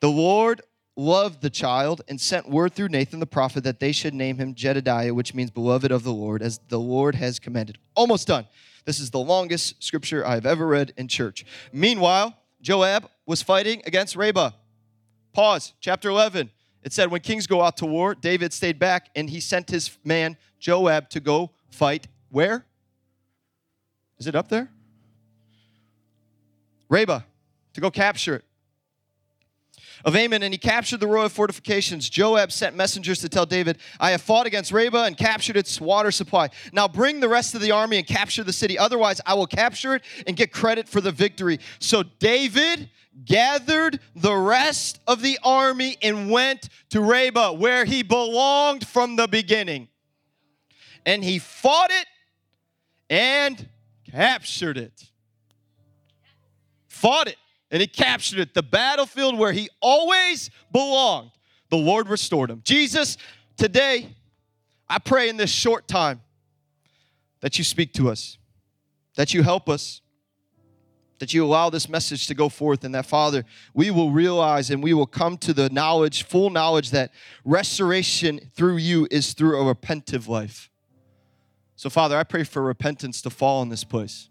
The 0.00 0.10
Lord 0.10 0.62
loved 0.96 1.42
the 1.42 1.50
child 1.50 2.02
and 2.08 2.20
sent 2.20 2.48
word 2.48 2.74
through 2.74 2.88
Nathan 2.88 3.20
the 3.20 3.26
prophet 3.26 3.64
that 3.64 3.80
they 3.80 3.92
should 3.92 4.14
name 4.14 4.38
him 4.38 4.54
Jedidiah, 4.54 5.14
which 5.14 5.34
means 5.34 5.50
beloved 5.50 5.90
of 5.90 6.02
the 6.02 6.12
Lord, 6.12 6.42
as 6.42 6.58
the 6.68 6.78
Lord 6.78 7.14
has 7.14 7.38
commanded. 7.38 7.78
Almost 7.94 8.26
done. 8.26 8.46
This 8.84 9.00
is 9.00 9.10
the 9.10 9.18
longest 9.18 9.82
scripture 9.82 10.26
I've 10.26 10.46
ever 10.46 10.66
read 10.66 10.92
in 10.96 11.08
church. 11.08 11.44
Meanwhile, 11.72 12.34
Joab 12.60 13.08
was 13.26 13.42
fighting 13.42 13.82
against 13.86 14.16
Rabbah. 14.16 14.50
Pause. 15.32 15.74
Chapter 15.80 16.08
11. 16.08 16.50
It 16.88 16.94
said, 16.94 17.10
When 17.10 17.20
kings 17.20 17.46
go 17.46 17.60
out 17.60 17.76
to 17.76 17.84
war, 17.84 18.14
David 18.14 18.50
stayed 18.54 18.78
back 18.78 19.10
and 19.14 19.28
he 19.28 19.40
sent 19.40 19.68
his 19.68 19.98
man 20.04 20.38
Joab 20.58 21.10
to 21.10 21.20
go 21.20 21.50
fight 21.68 22.08
where? 22.30 22.64
Is 24.16 24.26
it 24.26 24.34
up 24.34 24.48
there? 24.48 24.70
Rabbah, 26.88 27.20
to 27.74 27.80
go 27.82 27.90
capture 27.90 28.36
it 28.36 28.44
of 30.04 30.16
Ammon, 30.16 30.42
and 30.42 30.54
he 30.54 30.58
captured 30.58 31.00
the 31.00 31.06
royal 31.06 31.28
fortifications. 31.28 32.08
Joab 32.08 32.52
sent 32.52 32.76
messengers 32.76 33.20
to 33.20 33.28
tell 33.28 33.44
David, 33.44 33.78
I 34.00 34.12
have 34.12 34.22
fought 34.22 34.46
against 34.46 34.72
Rabbah 34.72 35.04
and 35.04 35.16
captured 35.16 35.56
its 35.56 35.80
water 35.80 36.10
supply. 36.10 36.48
Now 36.72 36.88
bring 36.88 37.20
the 37.20 37.28
rest 37.28 37.54
of 37.54 37.60
the 37.60 37.72
army 37.72 37.98
and 37.98 38.06
capture 38.06 38.44
the 38.44 38.52
city. 38.52 38.78
Otherwise, 38.78 39.20
I 39.26 39.34
will 39.34 39.46
capture 39.46 39.94
it 39.94 40.02
and 40.26 40.36
get 40.36 40.52
credit 40.52 40.88
for 40.88 41.00
the 41.00 41.12
victory. 41.12 41.58
So 41.80 42.02
David 42.02 42.88
gathered 43.24 44.00
the 44.14 44.34
rest 44.34 45.00
of 45.06 45.22
the 45.22 45.38
army 45.42 45.96
and 46.02 46.30
went 46.30 46.68
to 46.90 47.00
Rabbah, 47.00 47.52
where 47.52 47.84
he 47.84 48.02
belonged 48.02 48.86
from 48.86 49.16
the 49.16 49.28
beginning. 49.28 49.88
And 51.04 51.24
he 51.24 51.38
fought 51.38 51.90
it 51.90 52.06
and 53.10 53.68
captured 54.10 54.76
it. 54.76 55.04
Fought 56.88 57.28
it 57.28 57.36
and 57.70 57.80
he 57.80 57.86
captured 57.86 58.38
it. 58.38 58.54
The 58.54 58.62
battlefield 58.62 59.38
where 59.38 59.52
he 59.52 59.68
always 59.80 60.50
belonged. 60.72 61.30
The 61.70 61.76
Lord 61.76 62.08
restored 62.08 62.50
him. 62.50 62.62
Jesus, 62.64 63.18
today, 63.56 64.08
I 64.88 64.98
pray 64.98 65.28
in 65.28 65.36
this 65.36 65.50
short 65.50 65.86
time 65.86 66.22
that 67.40 67.58
you 67.58 67.64
speak 67.64 67.92
to 67.94 68.10
us, 68.10 68.38
that 69.16 69.34
you 69.34 69.42
help 69.42 69.68
us, 69.68 70.00
that 71.18 71.34
you 71.34 71.44
allow 71.44 71.70
this 71.70 71.88
message 71.88 72.26
to 72.28 72.34
go 72.34 72.48
forth, 72.48 72.84
and 72.84 72.94
that, 72.94 73.06
Father, 73.06 73.44
we 73.74 73.90
will 73.90 74.10
realize 74.10 74.70
and 74.70 74.82
we 74.82 74.94
will 74.94 75.06
come 75.06 75.36
to 75.38 75.52
the 75.52 75.68
knowledge, 75.70 76.22
full 76.22 76.50
knowledge, 76.50 76.90
that 76.90 77.12
restoration 77.44 78.40
through 78.54 78.76
you 78.76 79.08
is 79.10 79.32
through 79.32 79.60
a 79.60 79.74
repentive 79.74 80.28
life. 80.28 80.70
So, 81.76 81.90
Father, 81.90 82.16
I 82.16 82.24
pray 82.24 82.44
for 82.44 82.62
repentance 82.62 83.22
to 83.22 83.30
fall 83.30 83.62
in 83.62 83.68
this 83.68 83.84
place 83.84 84.28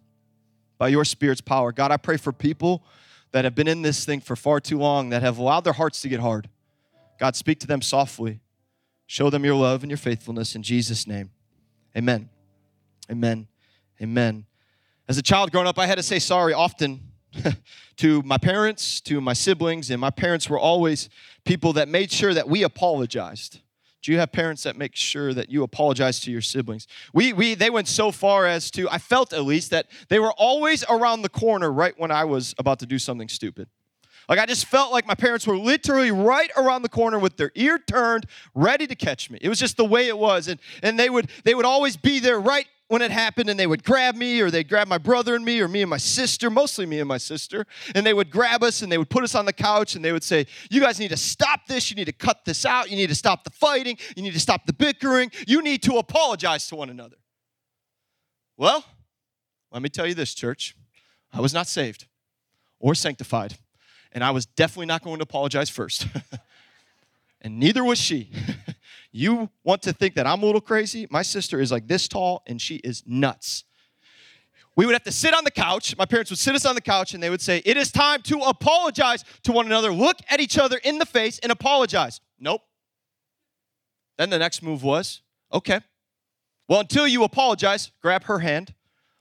by 0.78 0.90
your 0.90 1.06
Spirit's 1.06 1.42
power. 1.42 1.72
God, 1.72 1.92
I 1.92 1.98
pray 1.98 2.18
for 2.18 2.32
people 2.32 2.84
that 3.32 3.46
have 3.46 3.56
been 3.56 3.68
in 3.68 3.82
this 3.82 4.06
thing 4.06 4.20
for 4.20 4.36
far 4.36 4.60
too 4.60 4.78
long, 4.78 5.10
that 5.10 5.22
have 5.22 5.38
allowed 5.38 5.64
their 5.64 5.74
hearts 5.74 6.02
to 6.02 6.10
get 6.10 6.20
hard. 6.20 6.50
God, 7.20 7.36
speak 7.36 7.60
to 7.60 7.68
them 7.68 7.82
softly. 7.82 8.42
Show 9.06 9.30
them 9.30 9.46
your 9.46 9.56
love 9.56 9.84
and 9.84 9.90
your 9.90 9.98
faithfulness 9.98 10.56
in 10.56 10.64
Jesus' 10.64 11.08
name. 11.08 11.32
Amen. 11.96 12.30
Amen. 13.10 13.48
Amen. 14.02 14.47
As 15.10 15.18
a 15.18 15.22
child 15.22 15.52
growing 15.52 15.68
up, 15.68 15.80
I 15.80 15.86
had 15.86 15.96
to 15.96 16.04
say 16.04 16.20
sorry 16.20 16.54
often 16.54 17.00
to 17.98 18.22
my 18.24 18.38
parents, 18.38 19.00
to 19.02 19.22
my 19.22 19.32
siblings, 19.32 19.90
and 19.90 20.02
my 20.02 20.10
parents 20.10 20.50
were 20.50 20.60
always 20.60 21.08
people 21.46 21.72
that 21.74 21.88
made 21.88 22.12
sure 22.12 22.34
that 22.34 22.50
we 22.50 22.64
apologized. 22.64 23.62
Do 24.04 24.12
you 24.12 24.20
have 24.20 24.34
parents 24.34 24.64
that 24.64 24.76
make 24.76 24.96
sure 24.96 25.34
that 25.34 25.50
you 25.50 25.64
apologize 25.64 26.20
to 26.22 26.32
your 26.32 26.42
siblings? 26.42 26.88
We, 27.14 27.32
we, 27.32 27.56
they 27.56 27.70
went 27.70 27.88
so 27.88 28.12
far 28.12 28.46
as 28.46 28.70
to, 28.72 28.90
I 28.90 28.98
felt 28.98 29.32
at 29.32 29.46
least, 29.46 29.72
that 29.72 29.88
they 30.10 30.20
were 30.20 30.34
always 30.34 30.84
around 30.90 31.22
the 31.22 31.30
corner 31.30 31.72
right 31.72 31.98
when 31.98 32.12
I 32.12 32.26
was 32.26 32.54
about 32.58 32.80
to 32.80 32.86
do 32.86 33.00
something 33.00 33.30
stupid. 33.30 33.70
Like 34.30 34.40
I 34.40 34.46
just 34.46 34.66
felt 34.66 34.92
like 34.92 35.08
my 35.08 35.16
parents 35.16 35.48
were 35.48 35.58
literally 35.58 36.12
right 36.12 36.52
around 36.58 36.82
the 36.82 36.90
corner 36.90 37.18
with 37.18 37.38
their 37.38 37.52
ear 37.56 37.80
turned, 37.80 38.26
ready 38.54 38.86
to 38.88 38.96
catch 38.96 39.30
me. 39.30 39.40
It 39.42 39.50
was 39.50 39.60
just 39.60 39.78
the 39.78 39.86
way 39.86 40.08
it 40.08 40.18
was. 40.18 40.48
And, 40.48 40.60
and 40.84 41.00
they 41.00 41.10
would 41.10 41.30
they 41.46 41.56
would 41.56 41.66
always 41.66 41.96
be 41.96 42.20
there 42.20 42.40
right 42.40 42.68
when 42.90 43.02
it 43.02 43.12
happened 43.12 43.50
and 43.50 43.60
they 43.60 43.68
would 43.68 43.84
grab 43.84 44.16
me 44.16 44.40
or 44.40 44.50
they'd 44.50 44.68
grab 44.68 44.88
my 44.88 44.98
brother 44.98 45.36
and 45.36 45.44
me 45.44 45.60
or 45.62 45.68
me 45.68 45.82
and 45.82 45.90
my 45.90 45.98
sister, 45.98 46.50
mostly 46.50 46.86
me 46.86 47.00
and 47.00 47.08
my 47.08 47.18
sister, 47.18 47.66
and 47.96 48.06
they 48.06 48.14
would 48.14 48.30
grab 48.30 48.64
us 48.64 48.82
and 48.82 48.92
they 48.92 48.98
would 48.98 49.10
put 49.10 49.24
us 49.24 49.36
on 49.36 49.46
the 49.46 49.54
couch 49.54 49.96
and 49.96 50.04
they 50.04 50.12
would 50.12 50.24
say, 50.24 50.46
You 50.70 50.82
guys 50.82 51.00
need 51.00 51.10
to 51.10 51.18
stop 51.18 51.68
this. 51.68 51.90
You 51.90 51.96
need 51.96 52.06
to 52.06 52.14
cut 52.14 52.46
this 52.46 52.66
out. 52.66 52.90
You 52.90 52.96
need 52.98 53.10
to 53.10 53.16
stop 53.16 53.44
the 53.44 53.50
fighting. 53.50 53.98
You 54.16 54.24
need 54.24 54.34
to 54.34 54.40
stop 54.40 54.66
the 54.66 54.74
bickering. 54.74 55.32
You 55.48 55.62
need 55.62 55.84
to 55.84 55.98
apologize 55.98 56.68
to 56.68 56.76
one 56.76 56.90
another. 56.90 57.18
Well, 58.58 58.84
let 59.72 59.82
me 59.82 59.90
tell 59.90 60.08
you 60.08 60.16
this, 60.16 60.34
church. 60.34 60.76
I 61.32 61.42
was 61.42 61.54
not 61.54 61.68
saved 61.68 62.08
or 62.80 62.96
sanctified, 62.96 63.58
and 64.12 64.24
I 64.24 64.32
was 64.32 64.46
definitely 64.46 64.88
not 64.88 65.04
going 65.04 65.18
to 65.18 65.24
apologize 65.24 65.70
first. 65.70 66.08
and 67.42 67.60
neither 67.60 67.84
was 67.84 68.00
she. 68.00 68.32
You 69.12 69.50
want 69.64 69.82
to 69.84 69.94
think 69.94 70.16
that 70.16 70.28
I'm 70.28 70.44
a 70.44 70.46
little 70.46 70.62
crazy? 70.62 71.08
My 71.10 71.22
sister 71.22 71.60
is 71.60 71.72
like 71.72 71.88
this 71.88 72.08
tall 72.08 72.44
and 72.46 72.62
she 72.62 72.76
is 72.76 73.04
nuts. 73.06 73.64
We 74.76 74.86
would 74.86 74.94
have 74.94 75.04
to 75.06 75.12
sit 75.12 75.34
on 75.34 75.44
the 75.44 75.52
couch. 75.52 75.98
My 75.98 76.06
parents 76.06 76.30
would 76.30 76.38
sit 76.38 76.54
us 76.54 76.66
on 76.66 76.76
the 76.76 76.82
couch 76.82 77.14
and 77.14 77.24
they 77.24 77.32
would 77.32 77.42
say, 77.42 77.62
It 77.66 77.78
is 77.78 77.92
time 77.92 78.22
to 78.24 78.40
apologize 78.42 79.24
to 79.44 79.52
one 79.52 79.66
another. 79.66 79.92
Look 79.92 80.18
at 80.30 80.40
each 80.40 80.58
other 80.60 80.78
in 80.84 81.00
the 81.00 81.06
face 81.06 81.40
and 81.40 81.52
apologize. 81.52 82.22
Nope. 82.40 82.62
Then 84.18 84.30
the 84.30 84.38
next 84.38 84.62
move 84.62 84.84
was, 84.84 85.22
Okay. 85.52 85.80
Well, 86.68 86.82
until 86.82 87.08
you 87.08 87.24
apologize, 87.24 87.92
grab 88.02 88.26
her 88.26 88.40
hand. 88.40 88.74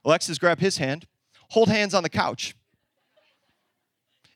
Alexis, 0.05 0.39
grab 0.39 0.59
his 0.59 0.79
hand. 0.79 1.07
Hold 1.51 1.69
hands 1.69 1.95
on 1.95 2.03
the 2.03 2.11
couch. 2.11 2.56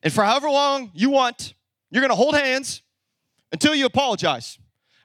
And 0.03 0.11
for 0.11 0.23
however 0.23 0.49
long 0.49 0.91
you 0.93 1.09
want, 1.09 1.53
you're 1.89 2.07
to 2.07 2.15
hold 2.15 2.35
hands 2.35 2.81
until 3.51 3.75
you 3.75 3.85
apologize. 3.85 4.57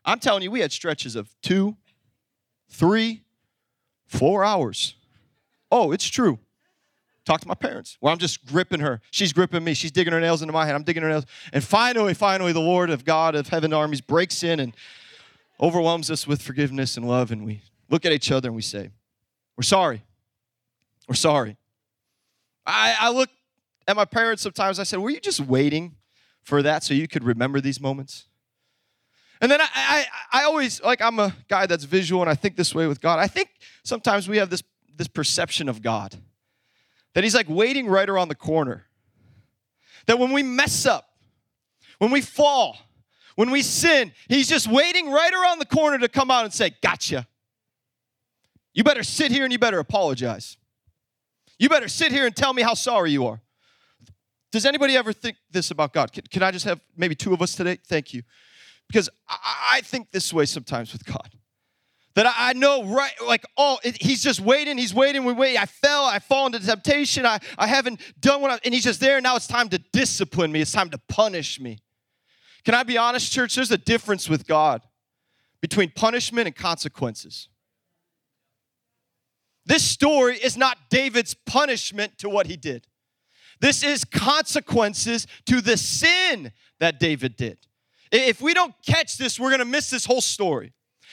I'm 0.05 0.21
telling 0.21 0.43
you, 0.43 0.51
we 0.51 0.61
had 0.61 0.73
stretches 0.73 1.17
of 1.17 1.35
two, 1.43 1.77
three, 2.71 3.23
four 4.07 4.45
hours. 4.45 4.95
Oh, 5.71 5.93
it's 5.93 6.07
true. 6.07 6.39
Talk 7.25 7.41
to 7.41 7.49
my 7.49 7.55
parents. 7.55 7.99
Well, 8.01 8.13
I'm 8.13 8.21
just 8.21 8.47
gripping 8.47 8.79
her. 8.79 9.01
She's 9.11 9.33
gripping 9.33 9.65
me. 9.65 9.75
She's 9.75 9.91
digging 9.91 10.13
her 10.13 10.21
nails 10.21 10.43
into 10.43 10.53
my 10.53 10.65
hand. 10.65 10.77
I'm 10.77 10.85
digging 10.85 11.03
her 11.03 11.09
nails. 11.09 11.27
And 11.53 11.63
finally, 11.63 12.15
finally, 12.15 12.53
the 12.53 12.61
Lord 12.61 12.89
of 12.89 13.05
God 13.05 13.35
of 13.35 13.49
heaven 13.49 13.73
armies 13.73 14.01
breaks 14.01 14.45
in 14.45 14.61
and 14.61 14.75
overwhelms 15.61 16.09
us 16.09 16.25
with 16.25 16.41
forgiveness 16.41 16.97
and 16.97 17.09
love. 17.09 17.33
And 17.33 17.45
we 17.45 17.63
look 17.91 18.07
at 18.07 18.13
each 18.13 18.31
other 18.31 18.49
and 18.49 18.55
we 18.55 18.63
say, 18.63 18.91
We're 19.57 19.65
sorry. 19.65 20.05
We're 21.09 21.17
sorry. 21.17 21.57
I, 22.65 22.97
I 23.01 23.11
look 23.11 23.31
at 23.87 23.97
my 23.97 24.05
parents 24.05 24.43
sometimes. 24.43 24.79
I 24.79 24.85
said, 24.85 24.99
Were 24.99 25.11
you 25.11 25.21
just 25.21 25.41
waiting 25.41 25.97
for 26.43 26.63
that 26.63 26.83
so 26.83 26.95
you 26.95 27.09
could 27.09 27.25
remember 27.25 27.61
these 27.61 27.81
moments? 27.81 28.27
And 29.41 29.51
then 29.51 29.61
I, 29.61 29.69
I, 29.75 30.07
I 30.33 30.45
always, 30.45 30.83
like, 30.83 31.03
I'm 31.03 31.19
a 31.19 31.35
guy 31.49 31.67
that's 31.67 31.85
visual 31.85 32.23
and 32.23 32.31
I 32.31 32.35
think 32.35 32.57
this 32.57 32.75
way 32.75 32.87
with 32.87 33.01
God. 33.01 33.19
I 33.19 33.27
think 33.27 33.51
sometimes 33.85 34.29
we 34.29 34.39
have 34.39 34.49
this, 34.49 34.63
this 34.97 35.09
perception 35.09 35.69
of 35.69 35.83
God 35.83 36.17
that 37.15 37.25
He's 37.25 37.35
like 37.35 37.49
waiting 37.49 37.87
right 37.87 38.09
around 38.09 38.29
the 38.29 38.35
corner. 38.35 38.87
That 40.07 40.19
when 40.19 40.33
we 40.33 40.43
mess 40.43 40.87
up, 40.87 41.09
when 41.99 42.11
we 42.11 42.21
fall, 42.21 42.79
when 43.35 43.51
we 43.51 43.63
sin, 43.63 44.13
He's 44.29 44.49
just 44.49 44.71
waiting 44.71 45.11
right 45.11 45.33
around 45.33 45.59
the 45.59 45.67
corner 45.67 45.99
to 45.99 46.09
come 46.09 46.31
out 46.31 46.45
and 46.45 46.53
say, 46.53 46.73
Gotcha. 46.83 47.27
You 48.73 48.85
better 48.85 49.03
sit 49.03 49.33
here 49.33 49.45
and 49.45 49.53
you 49.53 49.59
better 49.59 49.79
apologize. 49.79 50.59
You 51.59 51.71
better 51.71 51.89
sit 51.89 52.13
here 52.13 52.27
and 52.27 52.37
tell 52.37 52.53
me 52.53 52.61
how 52.61 52.75
sorry 52.75 53.11
you 53.11 53.27
are. 53.27 53.41
Does 54.57 54.65
anybody 54.65 54.97
ever 54.97 55.13
think 55.13 55.37
this 55.51 55.71
about 55.71 55.93
God? 55.93 56.15
Can, 56.15 56.25
can 56.31 56.43
I 56.43 56.51
just 56.51 56.65
have 56.65 56.81
maybe 56.97 57.15
two 57.15 57.35
of 57.35 57.43
us 57.43 57.55
today? 57.55 57.77
Thank 57.87 58.15
you. 58.15 58.23
Because 58.89 59.11
I, 59.29 59.83
think 59.85 60.13
this 60.13 60.33
way 60.33 60.47
sometimes 60.47 60.95
with 60.95 61.05
God. 61.05 61.35
That 62.15 62.33
I, 62.35 62.55
know 62.55 62.83
right, 62.83 63.13
like, 63.23 63.45
oh, 63.59 63.79
it, 63.85 64.01
he's 64.01 64.23
just 64.23 64.41
waiting, 64.41 64.79
he's 64.79 64.95
waiting, 64.95 65.27
we 65.27 65.35
wait. 65.35 65.59
I 65.59 65.67
fell, 65.67 66.07
I 66.07 66.21
fall 66.21 66.47
into 66.47 66.59
temptation, 66.61 67.27
I, 67.27 67.41
I 67.59 67.67
haven't 67.67 68.01
done 68.19 68.41
what 68.41 68.51
I, 68.51 68.59
and 68.65 68.73
he's 68.73 68.85
just 68.85 68.99
there. 68.99 69.21
Now 69.21 69.37
it's 69.37 69.47
time 69.47 69.69
to 69.69 69.79
discipline 69.93 70.53
me, 70.53 70.63
it's 70.63 70.73
time 70.73 70.89
to 70.89 70.99
punish 71.07 71.61
me. 71.61 71.77
Can 72.65 72.75
I 72.75 72.83
be 72.83 72.97
honest, 72.97 73.31
church? 73.31 73.57
There's 73.57 73.71
a 73.71 73.77
difference 73.77 74.27
with 74.27 74.47
God 74.47 74.81
between 75.61 75.91
punishment 75.91 76.47
and 76.47 76.57
consequences. 76.57 77.51
This 79.67 79.85
story 79.85 80.39
is 80.39 80.57
not 80.57 80.79
David's 80.89 81.35
punishment 81.35 82.17
to 82.21 82.31
what 82.31 82.47
he 82.47 82.57
did. 82.57 82.87
This 83.61 83.83
is 83.83 84.05
consequences 84.05 85.27
to 85.47 85.61
the 85.61 85.77
sin 85.77 86.53
that 86.79 87.01
David 87.01 87.37
did. 87.37 87.59
If 88.13 88.41
we 88.41 88.55
don't 88.55 88.75
catch 88.87 89.17
this, 89.17 89.41
we're 89.41 89.51
going 89.51 89.61
to 89.61 89.65
miss 89.65 89.91
this 89.91 90.05
whole 90.05 90.21
story. 90.21 90.73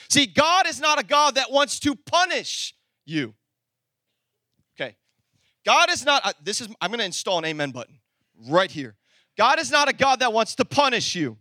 See, 0.09 0.25
God 0.25 0.67
is 0.67 0.79
not 0.79 0.99
a 0.99 1.05
God 1.05 1.35
that 1.35 1.51
wants 1.51 1.79
to 1.79 1.95
punish 1.95 2.75
you. 3.05 3.33
Okay. 4.75 4.95
God 5.65 5.89
is 5.89 6.05
not, 6.05 6.25
uh, 6.25 6.33
this 6.43 6.61
is, 6.61 6.67
I'm 6.81 6.89
going 6.89 6.99
to 6.99 7.05
install 7.05 7.39
an 7.39 7.45
amen 7.45 7.71
button 7.71 7.99
right 8.49 8.69
here. 8.69 8.95
God 9.37 9.59
is 9.59 9.71
not 9.71 9.89
a 9.89 9.93
God 9.93 10.19
that 10.19 10.33
wants 10.33 10.55
to 10.55 10.65
punish 10.65 11.15
you. 11.15 11.37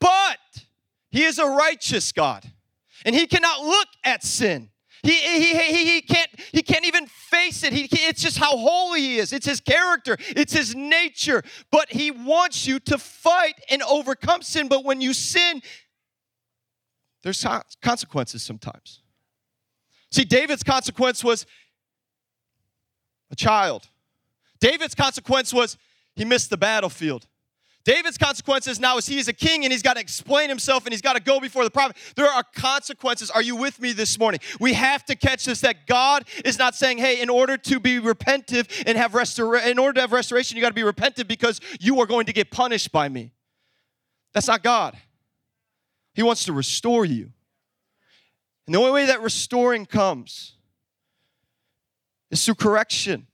But 0.00 0.38
He 1.10 1.24
is 1.24 1.38
a 1.38 1.46
righteous 1.46 2.10
God. 2.12 2.44
And 3.04 3.14
He 3.14 3.26
cannot 3.26 3.60
look 3.60 3.88
at 4.04 4.24
sin. 4.24 4.70
He, 5.02 5.14
he, 5.14 5.40
he, 5.56 5.84
he, 6.52 6.62
can't 6.62 6.86
even 6.86 7.06
face 7.06 7.64
it. 7.64 7.72
He, 7.72 7.88
it's 7.90 8.22
just 8.22 8.31
how 8.42 8.56
holy 8.56 9.00
he 9.00 9.18
is. 9.18 9.32
It's 9.32 9.46
his 9.46 9.60
character, 9.60 10.16
it's 10.30 10.52
his 10.52 10.74
nature. 10.74 11.42
But 11.70 11.92
he 11.92 12.10
wants 12.10 12.66
you 12.66 12.80
to 12.80 12.98
fight 12.98 13.54
and 13.70 13.82
overcome 13.82 14.42
sin. 14.42 14.68
But 14.68 14.84
when 14.84 15.00
you 15.00 15.14
sin, 15.14 15.62
there's 17.22 17.46
consequences 17.80 18.42
sometimes. 18.42 19.00
See, 20.10 20.24
David's 20.24 20.64
consequence 20.64 21.22
was 21.22 21.46
a 23.30 23.36
child. 23.36 23.88
David's 24.60 24.94
consequence 24.94 25.54
was 25.54 25.78
he 26.14 26.24
missed 26.24 26.50
the 26.50 26.56
battlefield. 26.56 27.26
David's 27.84 28.16
consequences 28.16 28.78
now 28.78 28.96
is 28.96 29.06
he 29.06 29.18
is 29.18 29.26
a 29.26 29.32
king 29.32 29.64
and 29.64 29.72
he's 29.72 29.82
got 29.82 29.94
to 29.94 30.00
explain 30.00 30.48
himself 30.48 30.84
and 30.84 30.92
he's 30.92 31.02
got 31.02 31.14
to 31.14 31.22
go 31.22 31.40
before 31.40 31.64
the 31.64 31.70
prophet. 31.70 31.96
There 32.14 32.28
are 32.28 32.44
consequences. 32.54 33.30
Are 33.30 33.42
you 33.42 33.56
with 33.56 33.80
me 33.80 33.92
this 33.92 34.18
morning? 34.18 34.40
We 34.60 34.74
have 34.74 35.04
to 35.06 35.16
catch 35.16 35.46
this 35.46 35.62
that 35.62 35.86
God 35.86 36.24
is 36.44 36.58
not 36.58 36.76
saying, 36.76 36.98
hey, 36.98 37.20
in 37.20 37.28
order 37.28 37.56
to 37.56 37.80
be 37.80 37.98
repentive 37.98 38.84
and 38.86 38.96
have 38.96 39.12
restora- 39.12 39.66
in 39.66 39.78
order 39.78 39.94
to 39.94 40.00
have 40.02 40.12
restoration, 40.12 40.56
you 40.56 40.62
got 40.62 40.68
to 40.68 40.74
be 40.74 40.84
repentant 40.84 41.26
because 41.26 41.60
you 41.80 42.00
are 42.00 42.06
going 42.06 42.26
to 42.26 42.32
get 42.32 42.52
punished 42.52 42.92
by 42.92 43.08
me. 43.08 43.32
That's 44.32 44.46
not 44.46 44.62
God. 44.62 44.96
He 46.14 46.22
wants 46.22 46.44
to 46.44 46.52
restore 46.52 47.04
you. 47.04 47.32
And 48.66 48.74
the 48.74 48.78
only 48.78 48.92
way 48.92 49.06
that 49.06 49.22
restoring 49.22 49.86
comes 49.86 50.52
is 52.30 52.44
through 52.44 52.54
correction. 52.54 53.26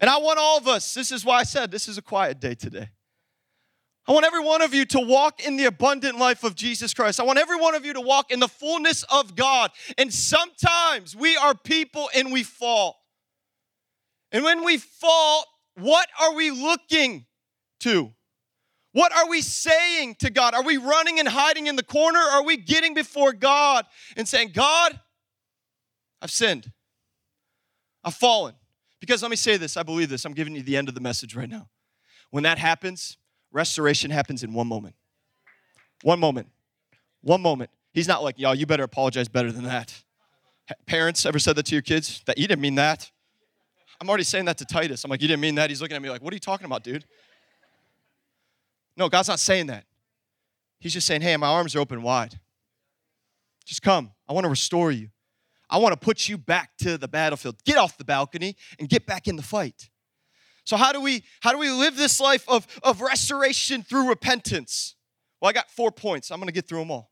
And 0.00 0.08
I 0.08 0.18
want 0.18 0.38
all 0.38 0.58
of 0.58 0.68
us, 0.68 0.94
this 0.94 1.10
is 1.10 1.24
why 1.24 1.38
I 1.38 1.42
said 1.42 1.70
this 1.70 1.88
is 1.88 1.98
a 1.98 2.02
quiet 2.02 2.40
day 2.40 2.54
today. 2.54 2.90
I 4.06 4.12
want 4.12 4.24
every 4.24 4.42
one 4.42 4.62
of 4.62 4.72
you 4.72 4.86
to 4.86 5.00
walk 5.00 5.44
in 5.44 5.58
the 5.58 5.66
abundant 5.66 6.18
life 6.18 6.42
of 6.42 6.54
Jesus 6.54 6.94
Christ. 6.94 7.20
I 7.20 7.24
want 7.24 7.38
every 7.38 7.58
one 7.58 7.74
of 7.74 7.84
you 7.84 7.92
to 7.92 8.00
walk 8.00 8.30
in 8.30 8.40
the 8.40 8.48
fullness 8.48 9.02
of 9.02 9.36
God. 9.36 9.70
And 9.98 10.12
sometimes 10.12 11.14
we 11.14 11.36
are 11.36 11.54
people 11.54 12.08
and 12.14 12.32
we 12.32 12.42
fall. 12.42 13.02
And 14.32 14.44
when 14.44 14.64
we 14.64 14.78
fall, 14.78 15.44
what 15.74 16.08
are 16.20 16.34
we 16.34 16.50
looking 16.50 17.26
to? 17.80 18.12
What 18.92 19.14
are 19.14 19.28
we 19.28 19.42
saying 19.42 20.16
to 20.20 20.30
God? 20.30 20.54
Are 20.54 20.64
we 20.64 20.78
running 20.78 21.18
and 21.18 21.28
hiding 21.28 21.66
in 21.66 21.76
the 21.76 21.82
corner? 21.82 22.18
Are 22.18 22.42
we 22.42 22.56
getting 22.56 22.94
before 22.94 23.34
God 23.34 23.84
and 24.16 24.26
saying, 24.26 24.52
God, 24.54 24.98
I've 26.22 26.30
sinned, 26.30 26.72
I've 28.02 28.14
fallen? 28.14 28.54
Because 29.08 29.22
let 29.22 29.30
me 29.30 29.36
say 29.36 29.56
this, 29.56 29.78
I 29.78 29.82
believe 29.82 30.10
this. 30.10 30.26
I'm 30.26 30.34
giving 30.34 30.54
you 30.54 30.62
the 30.62 30.76
end 30.76 30.86
of 30.90 30.94
the 30.94 31.00
message 31.00 31.34
right 31.34 31.48
now. 31.48 31.70
When 32.28 32.42
that 32.42 32.58
happens, 32.58 33.16
restoration 33.50 34.10
happens 34.10 34.42
in 34.42 34.52
one 34.52 34.66
moment. 34.66 34.96
One 36.02 36.20
moment. 36.20 36.48
One 37.22 37.40
moment. 37.40 37.70
He's 37.94 38.06
not 38.06 38.22
like, 38.22 38.38
y'all, 38.38 38.54
you 38.54 38.66
better 38.66 38.82
apologize 38.82 39.26
better 39.26 39.50
than 39.50 39.64
that. 39.64 40.02
Parents 40.84 41.24
ever 41.24 41.38
said 41.38 41.56
that 41.56 41.64
to 41.64 41.74
your 41.74 41.80
kids? 41.80 42.22
That 42.26 42.36
you 42.36 42.46
didn't 42.46 42.60
mean 42.60 42.74
that. 42.74 43.10
I'm 43.98 44.10
already 44.10 44.24
saying 44.24 44.44
that 44.44 44.58
to 44.58 44.66
Titus. 44.66 45.04
I'm 45.04 45.10
like, 45.10 45.22
you 45.22 45.28
didn't 45.28 45.40
mean 45.40 45.54
that. 45.54 45.70
He's 45.70 45.80
looking 45.80 45.96
at 45.96 46.02
me 46.02 46.10
like, 46.10 46.20
what 46.20 46.30
are 46.34 46.36
you 46.36 46.40
talking 46.40 46.66
about, 46.66 46.84
dude? 46.84 47.06
No, 48.94 49.08
God's 49.08 49.28
not 49.28 49.40
saying 49.40 49.68
that. 49.68 49.84
He's 50.80 50.92
just 50.92 51.06
saying, 51.06 51.22
hey, 51.22 51.34
my 51.38 51.48
arms 51.48 51.74
are 51.74 51.80
open 51.80 52.02
wide. 52.02 52.38
Just 53.64 53.80
come. 53.80 54.12
I 54.28 54.34
want 54.34 54.44
to 54.44 54.50
restore 54.50 54.92
you. 54.92 55.08
I 55.70 55.78
want 55.78 55.92
to 55.92 55.98
put 55.98 56.28
you 56.28 56.38
back 56.38 56.70
to 56.78 56.96
the 56.96 57.08
battlefield. 57.08 57.56
Get 57.64 57.76
off 57.76 57.98
the 57.98 58.04
balcony 58.04 58.56
and 58.78 58.88
get 58.88 59.06
back 59.06 59.28
in 59.28 59.36
the 59.36 59.42
fight. 59.42 59.90
So 60.64 60.76
how 60.76 60.92
do 60.92 61.00
we 61.00 61.24
how 61.40 61.52
do 61.52 61.58
we 61.58 61.70
live 61.70 61.96
this 61.96 62.20
life 62.20 62.46
of, 62.48 62.66
of 62.82 63.00
restoration 63.00 63.82
through 63.82 64.08
repentance? 64.08 64.96
Well, 65.40 65.48
I 65.48 65.52
got 65.52 65.70
four 65.70 65.90
points. 65.90 66.30
I'm 66.30 66.38
going 66.38 66.48
to 66.48 66.52
get 66.52 66.68
through 66.68 66.80
them 66.80 66.90
all. 66.90 67.10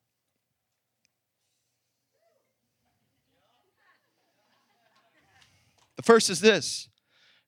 The 5.96 6.02
first 6.02 6.28
is 6.28 6.40
this. 6.40 6.88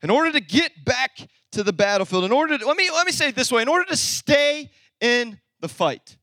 In 0.02 0.10
order 0.10 0.32
to 0.32 0.40
get 0.40 0.84
back 0.84 1.10
to 1.52 1.62
the 1.62 1.72
battlefield, 1.72 2.24
in 2.24 2.32
order 2.32 2.56
to 2.56 2.66
let 2.66 2.76
me 2.76 2.90
let 2.90 3.06
me 3.06 3.12
say 3.12 3.28
it 3.28 3.34
this 3.34 3.52
way, 3.52 3.62
in 3.62 3.68
order 3.68 3.84
to 3.86 3.96
stay 3.96 4.70
in 5.00 5.38
the 5.60 5.68
fight. 5.68 6.16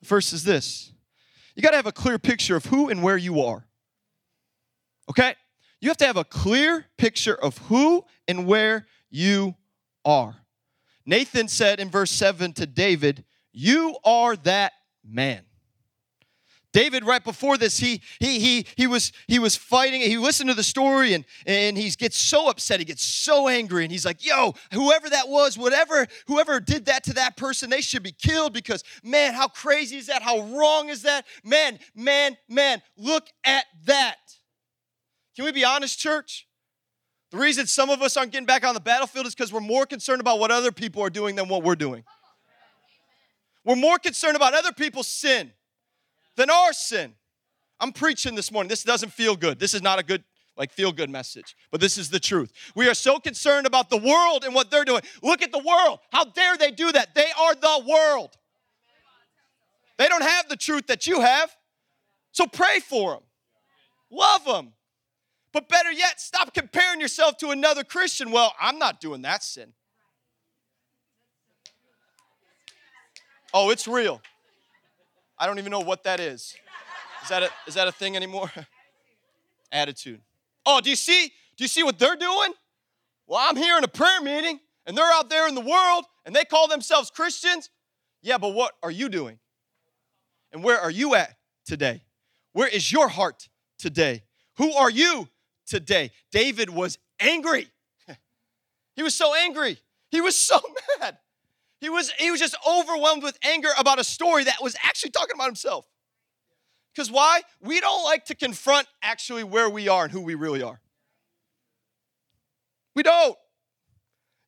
The 0.00 0.06
first 0.06 0.32
is 0.32 0.44
this. 0.44 0.92
You 1.54 1.62
got 1.62 1.70
to 1.70 1.76
have 1.76 1.86
a 1.86 1.92
clear 1.92 2.18
picture 2.18 2.54
of 2.54 2.66
who 2.66 2.88
and 2.88 3.02
where 3.02 3.16
you 3.16 3.40
are. 3.40 3.67
Okay? 5.08 5.34
You 5.80 5.88
have 5.88 5.96
to 5.98 6.06
have 6.06 6.16
a 6.16 6.24
clear 6.24 6.86
picture 6.96 7.34
of 7.34 7.58
who 7.58 8.04
and 8.26 8.46
where 8.46 8.86
you 9.10 9.54
are. 10.04 10.36
Nathan 11.06 11.48
said 11.48 11.80
in 11.80 11.88
verse 11.88 12.10
7 12.10 12.52
to 12.54 12.66
David, 12.66 13.24
You 13.52 13.96
are 14.04 14.36
that 14.36 14.72
man. 15.04 15.42
David, 16.72 17.04
right 17.04 17.24
before 17.24 17.56
this, 17.56 17.78
he 17.78 18.02
he 18.20 18.38
he 18.38 18.66
he 18.76 18.86
was 18.86 19.10
he 19.26 19.38
was 19.38 19.56
fighting. 19.56 20.02
He 20.02 20.18
listened 20.18 20.50
to 20.50 20.54
the 20.54 20.62
story 20.62 21.14
and 21.14 21.24
and 21.46 21.78
he 21.78 21.88
gets 21.90 22.18
so 22.18 22.50
upset. 22.50 22.78
He 22.78 22.84
gets 22.84 23.02
so 23.02 23.48
angry, 23.48 23.84
and 23.84 23.90
he's 23.90 24.04
like, 24.04 24.24
"Yo, 24.24 24.54
whoever 24.72 25.08
that 25.08 25.28
was, 25.28 25.56
whatever, 25.56 26.06
whoever 26.26 26.60
did 26.60 26.84
that 26.86 27.04
to 27.04 27.14
that 27.14 27.38
person, 27.38 27.70
they 27.70 27.80
should 27.80 28.02
be 28.02 28.12
killed 28.12 28.52
because 28.52 28.84
man, 29.02 29.32
how 29.32 29.48
crazy 29.48 29.96
is 29.96 30.06
that? 30.08 30.20
How 30.20 30.40
wrong 30.40 30.90
is 30.90 31.02
that? 31.02 31.24
Man, 31.42 31.78
man, 31.94 32.36
man, 32.48 32.82
look 32.98 33.26
at 33.44 33.64
that." 33.86 34.37
Can 35.38 35.44
we 35.44 35.52
be 35.52 35.64
honest, 35.64 36.00
church? 36.00 36.48
The 37.30 37.36
reason 37.36 37.68
some 37.68 37.90
of 37.90 38.02
us 38.02 38.16
aren't 38.16 38.32
getting 38.32 38.44
back 38.44 38.66
on 38.66 38.74
the 38.74 38.80
battlefield 38.80 39.24
is 39.24 39.36
because 39.36 39.52
we're 39.52 39.60
more 39.60 39.86
concerned 39.86 40.20
about 40.20 40.40
what 40.40 40.50
other 40.50 40.72
people 40.72 41.00
are 41.00 41.10
doing 41.10 41.36
than 41.36 41.46
what 41.46 41.62
we're 41.62 41.76
doing. 41.76 42.02
We're 43.64 43.76
more 43.76 44.00
concerned 44.00 44.34
about 44.34 44.54
other 44.54 44.72
people's 44.72 45.06
sin 45.06 45.52
than 46.34 46.50
our 46.50 46.72
sin. 46.72 47.14
I'm 47.78 47.92
preaching 47.92 48.34
this 48.34 48.50
morning. 48.50 48.68
This 48.68 48.82
doesn't 48.82 49.12
feel 49.12 49.36
good. 49.36 49.60
This 49.60 49.74
is 49.74 49.80
not 49.80 50.00
a 50.00 50.02
good 50.02 50.24
like 50.56 50.72
feel 50.72 50.90
good 50.90 51.08
message, 51.08 51.54
but 51.70 51.80
this 51.80 51.98
is 51.98 52.10
the 52.10 52.18
truth. 52.18 52.52
We 52.74 52.88
are 52.88 52.94
so 52.94 53.20
concerned 53.20 53.68
about 53.68 53.90
the 53.90 53.96
world 53.96 54.42
and 54.42 54.56
what 54.56 54.72
they're 54.72 54.84
doing. 54.84 55.02
Look 55.22 55.40
at 55.42 55.52
the 55.52 55.60
world. 55.60 56.00
How 56.10 56.24
dare 56.24 56.56
they 56.56 56.72
do 56.72 56.90
that? 56.90 57.14
They 57.14 57.28
are 57.40 57.54
the 57.54 57.84
world. 57.88 58.36
They 59.98 60.08
don't 60.08 60.24
have 60.24 60.48
the 60.48 60.56
truth 60.56 60.88
that 60.88 61.06
you 61.06 61.20
have. 61.20 61.56
So 62.32 62.48
pray 62.48 62.80
for 62.80 63.12
them. 63.12 63.22
Love 64.10 64.44
them. 64.44 64.72
But 65.52 65.68
better 65.68 65.90
yet, 65.90 66.20
stop 66.20 66.52
comparing 66.52 67.00
yourself 67.00 67.38
to 67.38 67.50
another 67.50 67.84
Christian. 67.84 68.30
Well, 68.30 68.54
I'm 68.60 68.78
not 68.78 69.00
doing 69.00 69.22
that 69.22 69.42
sin. 69.42 69.72
Oh, 73.54 73.70
it's 73.70 73.88
real. 73.88 74.20
I 75.38 75.46
don't 75.46 75.58
even 75.58 75.70
know 75.70 75.80
what 75.80 76.04
that 76.04 76.20
is. 76.20 76.54
Is 77.22 77.28
that 77.30 77.42
a, 77.42 77.50
is 77.66 77.74
that 77.74 77.88
a 77.88 77.92
thing 77.92 78.16
anymore? 78.16 78.50
Attitude. 79.72 80.20
Oh, 80.66 80.80
do 80.80 80.90
you 80.90 80.96
see? 80.96 81.32
Do 81.56 81.64
you 81.64 81.68
see 81.68 81.82
what 81.82 81.98
they're 81.98 82.16
doing? 82.16 82.52
Well, 83.26 83.40
I'm 83.42 83.56
here 83.56 83.76
in 83.78 83.84
a 83.84 83.88
prayer 83.88 84.20
meeting 84.20 84.60
and 84.86 84.96
they're 84.96 85.12
out 85.12 85.28
there 85.28 85.48
in 85.48 85.54
the 85.54 85.60
world 85.60 86.04
and 86.24 86.34
they 86.34 86.44
call 86.44 86.68
themselves 86.68 87.10
Christians. 87.10 87.70
Yeah, 88.22 88.38
but 88.38 88.54
what 88.54 88.74
are 88.82 88.90
you 88.90 89.08
doing? 89.08 89.38
And 90.52 90.64
where 90.64 90.80
are 90.80 90.90
you 90.90 91.14
at 91.14 91.36
today? 91.66 92.02
Where 92.52 92.68
is 92.68 92.90
your 92.90 93.08
heart 93.08 93.48
today? 93.78 94.22
Who 94.56 94.72
are 94.72 94.90
you 94.90 95.28
today. 95.68 96.10
David 96.32 96.70
was 96.70 96.98
angry. 97.20 97.68
He 98.96 99.04
was 99.04 99.14
so 99.14 99.32
angry. 99.32 99.78
He 100.10 100.20
was 100.20 100.34
so 100.34 100.58
mad. 101.00 101.18
He 101.80 101.88
was, 101.88 102.10
he 102.18 102.32
was 102.32 102.40
just 102.40 102.56
overwhelmed 102.68 103.22
with 103.22 103.38
anger 103.44 103.68
about 103.78 104.00
a 104.00 104.04
story 104.04 104.42
that 104.42 104.56
was 104.60 104.74
actually 104.82 105.10
talking 105.10 105.36
about 105.36 105.46
himself. 105.46 105.86
Because 106.92 107.08
why? 107.08 107.42
We 107.60 107.78
don't 107.78 108.02
like 108.02 108.24
to 108.24 108.34
confront 108.34 108.88
actually 109.00 109.44
where 109.44 109.70
we 109.70 109.86
are 109.86 110.02
and 110.02 110.12
who 110.12 110.20
we 110.20 110.34
really 110.34 110.64
are. 110.64 110.80
We 112.96 113.04
don't. 113.04 113.36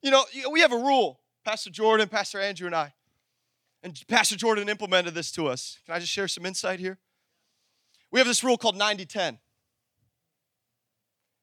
You 0.01 0.11
know, 0.11 0.25
we 0.51 0.59
have 0.59 0.73
a 0.73 0.77
rule, 0.77 1.21
Pastor 1.45 1.69
Jordan, 1.69 2.09
Pastor 2.09 2.41
Andrew, 2.41 2.67
and 2.67 2.75
I. 2.75 2.93
And 3.83 3.97
Pastor 4.09 4.35
Jordan 4.35 4.67
implemented 4.67 5.13
this 5.13 5.31
to 5.31 5.47
us. 5.47 5.79
Can 5.85 5.95
I 5.95 5.99
just 5.99 6.11
share 6.11 6.27
some 6.27 6.45
insight 6.45 6.81
here? 6.81 6.99
We 8.11 8.19
have 8.19 8.27
this 8.27 8.43
rule 8.43 8.57
called 8.57 8.75
90 8.75 9.05
10. 9.05 9.39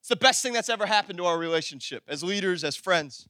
It's 0.00 0.08
the 0.08 0.16
best 0.16 0.42
thing 0.42 0.52
that's 0.52 0.68
ever 0.68 0.87
happened 0.87 1.18
to 1.18 1.26
our 1.26 1.38
relationship 1.38 2.04
as 2.08 2.22
leaders, 2.22 2.64
as 2.64 2.76
friends. 2.76 3.28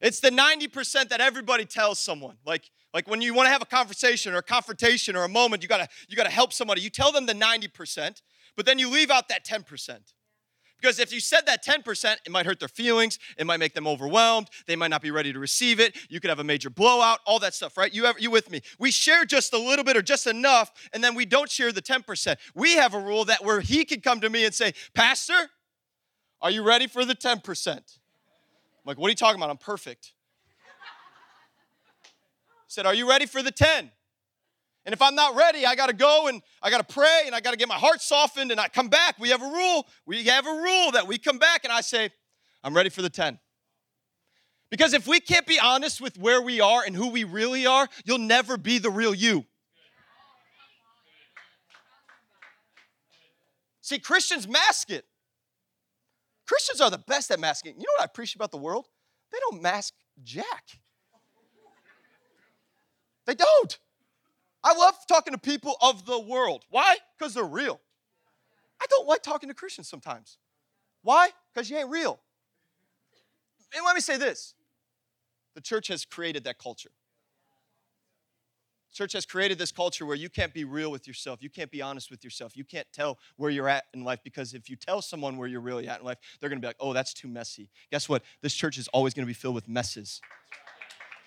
It's 0.00 0.20
the 0.20 0.30
90% 0.30 1.08
that 1.08 1.20
everybody 1.20 1.64
tells 1.64 1.98
someone. 1.98 2.36
Like, 2.44 2.70
like 2.92 3.08
when 3.08 3.22
you 3.22 3.32
want 3.32 3.46
to 3.46 3.50
have 3.50 3.62
a 3.62 3.66
conversation 3.66 4.34
or 4.34 4.38
a 4.38 4.42
confrontation 4.42 5.16
or 5.16 5.24
a 5.24 5.28
moment, 5.28 5.62
you 5.62 5.68
gotta, 5.68 5.88
you 6.08 6.16
gotta 6.16 6.30
help 6.30 6.52
somebody. 6.52 6.82
You 6.82 6.90
tell 6.90 7.10
them 7.10 7.26
the 7.26 7.32
90%, 7.32 8.20
but 8.56 8.66
then 8.66 8.78
you 8.78 8.90
leave 8.90 9.10
out 9.10 9.28
that 9.28 9.44
10%. 9.46 10.12
Because 10.84 10.98
if 10.98 11.14
you 11.14 11.20
said 11.20 11.46
that 11.46 11.64
10%, 11.64 12.16
it 12.26 12.30
might 12.30 12.44
hurt 12.44 12.60
their 12.60 12.68
feelings, 12.68 13.18
it 13.38 13.46
might 13.46 13.58
make 13.58 13.72
them 13.72 13.86
overwhelmed, 13.86 14.50
they 14.66 14.76
might 14.76 14.88
not 14.88 15.00
be 15.00 15.10
ready 15.10 15.32
to 15.32 15.38
receive 15.38 15.80
it, 15.80 15.96
you 16.10 16.20
could 16.20 16.28
have 16.28 16.40
a 16.40 16.44
major 16.44 16.68
blowout, 16.68 17.20
all 17.24 17.38
that 17.38 17.54
stuff, 17.54 17.78
right? 17.78 17.94
You, 17.94 18.04
have, 18.04 18.20
you 18.20 18.30
with 18.30 18.50
me? 18.50 18.60
We 18.78 18.90
share 18.90 19.24
just 19.24 19.54
a 19.54 19.58
little 19.58 19.84
bit 19.84 19.96
or 19.96 20.02
just 20.02 20.26
enough, 20.26 20.70
and 20.92 21.02
then 21.02 21.14
we 21.14 21.24
don't 21.24 21.50
share 21.50 21.72
the 21.72 21.80
10%. 21.80 22.36
We 22.54 22.74
have 22.74 22.92
a 22.92 22.98
rule 22.98 23.24
that 23.24 23.42
where 23.42 23.60
he 23.60 23.86
can 23.86 24.02
come 24.02 24.20
to 24.20 24.28
me 24.28 24.44
and 24.44 24.52
say, 24.52 24.74
Pastor, 24.92 25.48
are 26.44 26.50
you 26.50 26.62
ready 26.62 26.86
for 26.86 27.06
the 27.06 27.14
10%? 27.14 27.68
I'm 27.68 27.82
like, 28.84 28.98
what 28.98 29.06
are 29.06 29.10
you 29.10 29.16
talking 29.16 29.40
about? 29.40 29.48
I'm 29.48 29.56
perfect. 29.56 30.12
He 32.04 32.10
said, 32.68 32.84
Are 32.84 32.92
you 32.92 33.08
ready 33.08 33.24
for 33.24 33.42
the 33.42 33.50
10? 33.50 33.90
And 34.84 34.92
if 34.92 35.00
I'm 35.00 35.14
not 35.14 35.34
ready, 35.34 35.64
I 35.64 35.74
got 35.74 35.86
to 35.86 35.94
go 35.94 36.26
and 36.26 36.42
I 36.62 36.68
got 36.68 36.86
to 36.86 36.94
pray 36.94 37.22
and 37.24 37.34
I 37.34 37.40
got 37.40 37.52
to 37.52 37.56
get 37.56 37.66
my 37.66 37.76
heart 37.76 38.02
softened 38.02 38.50
and 38.50 38.60
I 38.60 38.68
come 38.68 38.88
back. 38.88 39.18
We 39.18 39.30
have 39.30 39.40
a 39.40 39.46
rule. 39.46 39.86
We 40.04 40.24
have 40.24 40.46
a 40.46 40.50
rule 40.52 40.90
that 40.90 41.06
we 41.06 41.16
come 41.16 41.38
back 41.38 41.64
and 41.64 41.72
I 41.72 41.80
say, 41.80 42.10
I'm 42.62 42.76
ready 42.76 42.90
for 42.90 43.00
the 43.00 43.08
10. 43.08 43.38
Because 44.70 44.92
if 44.92 45.06
we 45.06 45.20
can't 45.20 45.46
be 45.46 45.58
honest 45.58 46.02
with 46.02 46.18
where 46.18 46.42
we 46.42 46.60
are 46.60 46.82
and 46.84 46.94
who 46.94 47.08
we 47.08 47.24
really 47.24 47.64
are, 47.64 47.88
you'll 48.04 48.18
never 48.18 48.58
be 48.58 48.76
the 48.76 48.90
real 48.90 49.14
you. 49.14 49.46
See, 53.80 53.98
Christians 53.98 54.46
mask 54.46 54.90
it. 54.90 55.06
Christians 56.46 56.80
are 56.80 56.90
the 56.90 56.98
best 56.98 57.30
at 57.30 57.40
masking. 57.40 57.74
You 57.74 57.80
know 57.80 57.92
what 57.96 58.02
I 58.02 58.04
appreciate 58.04 58.36
about 58.36 58.50
the 58.50 58.58
world? 58.58 58.88
They 59.32 59.38
don't 59.50 59.62
mask 59.62 59.94
jack. 60.22 60.78
They 63.26 63.34
don't. 63.34 63.78
I 64.62 64.74
love 64.74 64.94
talking 65.08 65.32
to 65.32 65.38
people 65.38 65.76
of 65.80 66.06
the 66.06 66.18
world. 66.18 66.64
Why? 66.70 66.96
Because 67.18 67.34
they're 67.34 67.44
real. 67.44 67.80
I 68.80 68.86
don't 68.90 69.06
like 69.06 69.22
talking 69.22 69.48
to 69.48 69.54
Christians 69.54 69.88
sometimes. 69.88 70.38
Why? 71.02 71.30
Because 71.52 71.70
you 71.70 71.76
ain't 71.76 71.90
real. 71.90 72.20
And 73.74 73.84
let 73.84 73.94
me 73.94 74.00
say 74.00 74.16
this 74.16 74.54
the 75.54 75.60
church 75.60 75.88
has 75.88 76.04
created 76.04 76.44
that 76.44 76.58
culture. 76.58 76.90
Church 78.94 79.12
has 79.12 79.26
created 79.26 79.58
this 79.58 79.72
culture 79.72 80.06
where 80.06 80.16
you 80.16 80.30
can't 80.30 80.54
be 80.54 80.64
real 80.64 80.90
with 80.90 81.06
yourself. 81.08 81.42
You 81.42 81.50
can't 81.50 81.70
be 81.70 81.82
honest 81.82 82.10
with 82.10 82.22
yourself. 82.22 82.56
You 82.56 82.64
can't 82.64 82.86
tell 82.92 83.18
where 83.36 83.50
you're 83.50 83.68
at 83.68 83.84
in 83.92 84.04
life 84.04 84.20
because 84.22 84.54
if 84.54 84.70
you 84.70 84.76
tell 84.76 85.02
someone 85.02 85.36
where 85.36 85.48
you're 85.48 85.60
really 85.60 85.88
at 85.88 85.98
in 85.98 86.06
life, 86.06 86.18
they're 86.40 86.48
going 86.48 86.58
to 86.58 86.64
be 86.64 86.68
like, 86.68 86.76
oh, 86.78 86.92
that's 86.92 87.12
too 87.12 87.26
messy. 87.26 87.68
Guess 87.90 88.08
what? 88.08 88.22
This 88.40 88.54
church 88.54 88.78
is 88.78 88.86
always 88.88 89.12
going 89.12 89.24
to 89.24 89.26
be 89.26 89.34
filled 89.34 89.56
with 89.56 89.68
messes 89.68 90.20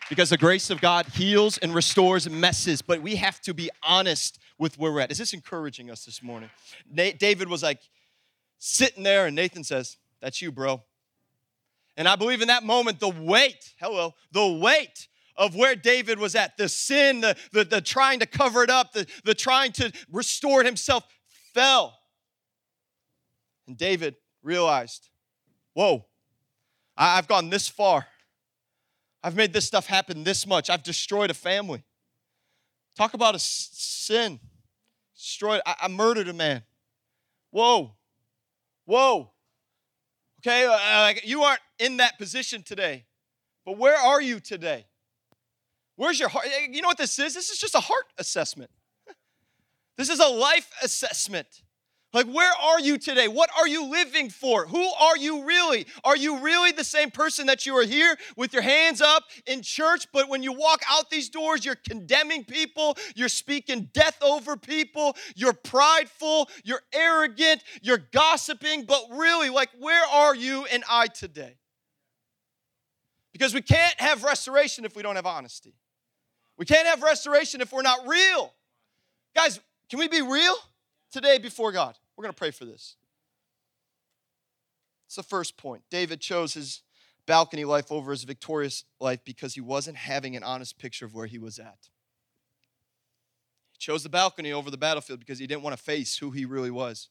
because 0.09 0.29
the 0.29 0.37
grace 0.37 0.69
of 0.69 0.79
God 0.79 1.05
heals 1.07 1.57
and 1.57 1.75
restores 1.75 2.29
messes, 2.29 2.81
but 2.81 3.01
we 3.01 3.17
have 3.17 3.41
to 3.41 3.53
be 3.53 3.69
honest 3.83 4.39
with 4.57 4.79
where 4.79 4.91
we're 4.91 5.01
at. 5.01 5.11
Is 5.11 5.17
this 5.17 5.33
encouraging 5.33 5.91
us 5.91 6.05
this 6.05 6.23
morning? 6.23 6.49
David 6.93 7.49
was 7.49 7.63
like 7.63 7.81
sitting 8.57 9.03
there, 9.03 9.25
and 9.25 9.35
Nathan 9.35 9.63
says, 9.63 9.97
That's 10.21 10.41
you, 10.41 10.51
bro. 10.51 10.83
And 11.95 12.07
I 12.07 12.15
believe 12.15 12.41
in 12.41 12.47
that 12.47 12.63
moment, 12.63 12.99
the 12.99 13.09
weight, 13.09 13.73
hello, 13.79 14.13
the 14.31 14.47
weight 14.47 15.07
of 15.37 15.55
where 15.55 15.75
David 15.75 16.19
was 16.19 16.35
at, 16.35 16.57
the 16.57 16.67
sin, 16.67 17.21
the, 17.21 17.35
the, 17.51 17.63
the 17.63 17.81
trying 17.81 18.19
to 18.19 18.25
cover 18.25 18.63
it 18.63 18.69
up, 18.69 18.93
the, 18.93 19.05
the 19.23 19.35
trying 19.35 19.71
to 19.73 19.91
restore 20.11 20.63
himself 20.63 21.05
fell. 21.53 21.97
And 23.67 23.77
David 23.77 24.15
realized, 24.41 25.09
Whoa, 25.73 26.05
I've 26.97 27.27
gone 27.27 27.49
this 27.51 27.67
far. 27.67 28.07
I've 29.23 29.35
made 29.35 29.53
this 29.53 29.65
stuff 29.65 29.85
happen 29.85 30.23
this 30.23 30.47
much. 30.47 30.69
I've 30.69 30.83
destroyed 30.83 31.29
a 31.29 31.35
family. 31.35 31.83
Talk 32.95 33.13
about 33.13 33.35
a 33.35 33.39
sin. 33.39 34.39
Destroyed. 35.15 35.61
I, 35.65 35.75
I 35.81 35.87
murdered 35.87 36.27
a 36.27 36.33
man. 36.33 36.63
Whoa. 37.51 37.95
Whoa. 38.85 39.31
Okay, 40.39 40.65
uh, 40.65 41.01
like 41.01 41.27
you 41.27 41.43
aren't 41.43 41.61
in 41.77 41.97
that 41.97 42.17
position 42.17 42.63
today. 42.63 43.05
But 43.65 43.77
where 43.77 43.97
are 43.97 44.21
you 44.21 44.39
today? 44.39 44.85
Where's 45.97 46.19
your 46.19 46.29
heart? 46.29 46.45
You 46.69 46.81
know 46.81 46.87
what 46.87 46.97
this 46.97 47.19
is? 47.19 47.33
This 47.33 47.49
is 47.49 47.57
just 47.57 47.75
a 47.75 47.79
heart 47.81 48.05
assessment. 48.17 48.71
This 49.97 50.09
is 50.09 50.19
a 50.19 50.27
life 50.27 50.69
assessment. 50.83 51.47
Like, 52.13 52.27
where 52.27 52.53
are 52.53 52.79
you 52.79 52.97
today? 52.97 53.27
What 53.27 53.49
are 53.57 53.67
you 53.67 53.85
living 53.85 54.29
for? 54.29 54.65
Who 54.65 54.87
are 54.99 55.17
you 55.17 55.43
really? 55.43 55.87
Are 56.03 56.15
you 56.15 56.37
really 56.39 56.71
the 56.71 56.83
same 56.83 57.11
person 57.11 57.47
that 57.47 57.65
you 57.65 57.75
are 57.77 57.83
here 57.83 58.15
with 58.37 58.53
your 58.53 58.61
hands 58.61 59.01
up 59.01 59.23
in 59.45 59.61
church, 59.61 60.07
but 60.13 60.29
when 60.29 60.41
you 60.41 60.53
walk 60.53 60.83
out 60.89 61.09
these 61.09 61.29
doors, 61.29 61.65
you're 61.65 61.75
condemning 61.75 62.45
people, 62.45 62.95
you're 63.15 63.27
speaking 63.27 63.89
death 63.91 64.17
over 64.21 64.55
people, 64.55 65.17
you're 65.35 65.53
prideful, 65.53 66.47
you're 66.63 66.81
arrogant, 66.93 67.63
you're 67.81 68.05
gossiping, 68.13 68.85
but 68.85 69.03
really, 69.11 69.49
like, 69.49 69.69
where 69.77 70.05
are 70.07 70.35
you 70.35 70.65
and 70.71 70.83
I 70.89 71.07
today? 71.07 71.57
Because 73.33 73.53
we 73.53 73.61
can't 73.61 73.99
have 73.99 74.23
restoration 74.23 74.85
if 74.85 74.95
we 74.95 75.03
don't 75.03 75.17
have 75.17 75.25
honesty. 75.25 75.73
We 76.57 76.65
can't 76.65 76.87
have 76.87 77.03
restoration 77.03 77.61
if 77.61 77.71
we're 77.71 77.83
not 77.83 78.07
real. 78.07 78.53
Guys, 79.35 79.59
can 79.89 79.99
we 79.99 80.07
be 80.07 80.21
real 80.21 80.55
today 81.11 81.37
before 81.37 81.71
God? 81.71 81.95
We're 82.15 82.23
going 82.23 82.33
to 82.33 82.37
pray 82.37 82.51
for 82.51 82.65
this. 82.65 82.95
It's 85.05 85.15
the 85.15 85.23
first 85.23 85.55
point. 85.55 85.83
David 85.89 86.19
chose 86.19 86.53
his 86.53 86.81
balcony 87.25 87.63
life 87.63 87.91
over 87.91 88.11
his 88.11 88.23
victorious 88.23 88.83
life 88.99 89.19
because 89.23 89.53
he 89.53 89.61
wasn't 89.61 89.97
having 89.97 90.35
an 90.35 90.43
honest 90.43 90.79
picture 90.79 91.05
of 91.05 91.13
where 91.13 91.27
he 91.27 91.37
was 91.37 91.59
at. 91.59 91.89
He 93.71 93.77
chose 93.77 94.03
the 94.03 94.09
balcony 94.09 94.51
over 94.51 94.71
the 94.71 94.77
battlefield 94.77 95.19
because 95.19 95.37
he 95.37 95.45
didn't 95.45 95.61
want 95.61 95.77
to 95.77 95.81
face 95.81 96.17
who 96.17 96.31
he 96.31 96.45
really 96.45 96.71
was. 96.71 97.09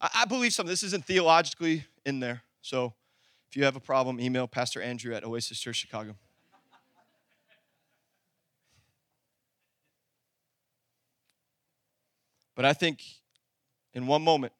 I, 0.00 0.10
I 0.16 0.24
believe 0.26 0.52
something. 0.52 0.70
This 0.70 0.82
isn't 0.82 1.06
theologically 1.06 1.86
in 2.04 2.20
there. 2.20 2.42
So 2.60 2.92
if 3.48 3.56
you 3.56 3.64
have 3.64 3.76
a 3.76 3.80
problem, 3.80 4.20
email 4.20 4.46
Pastor 4.46 4.82
Andrew 4.82 5.14
at 5.14 5.24
Oasis 5.24 5.58
Church 5.58 5.76
Chicago. 5.76 6.16
But 12.54 12.64
I 12.64 12.72
think 12.72 13.02
in 13.94 14.06
one 14.06 14.22
moment, 14.22 14.52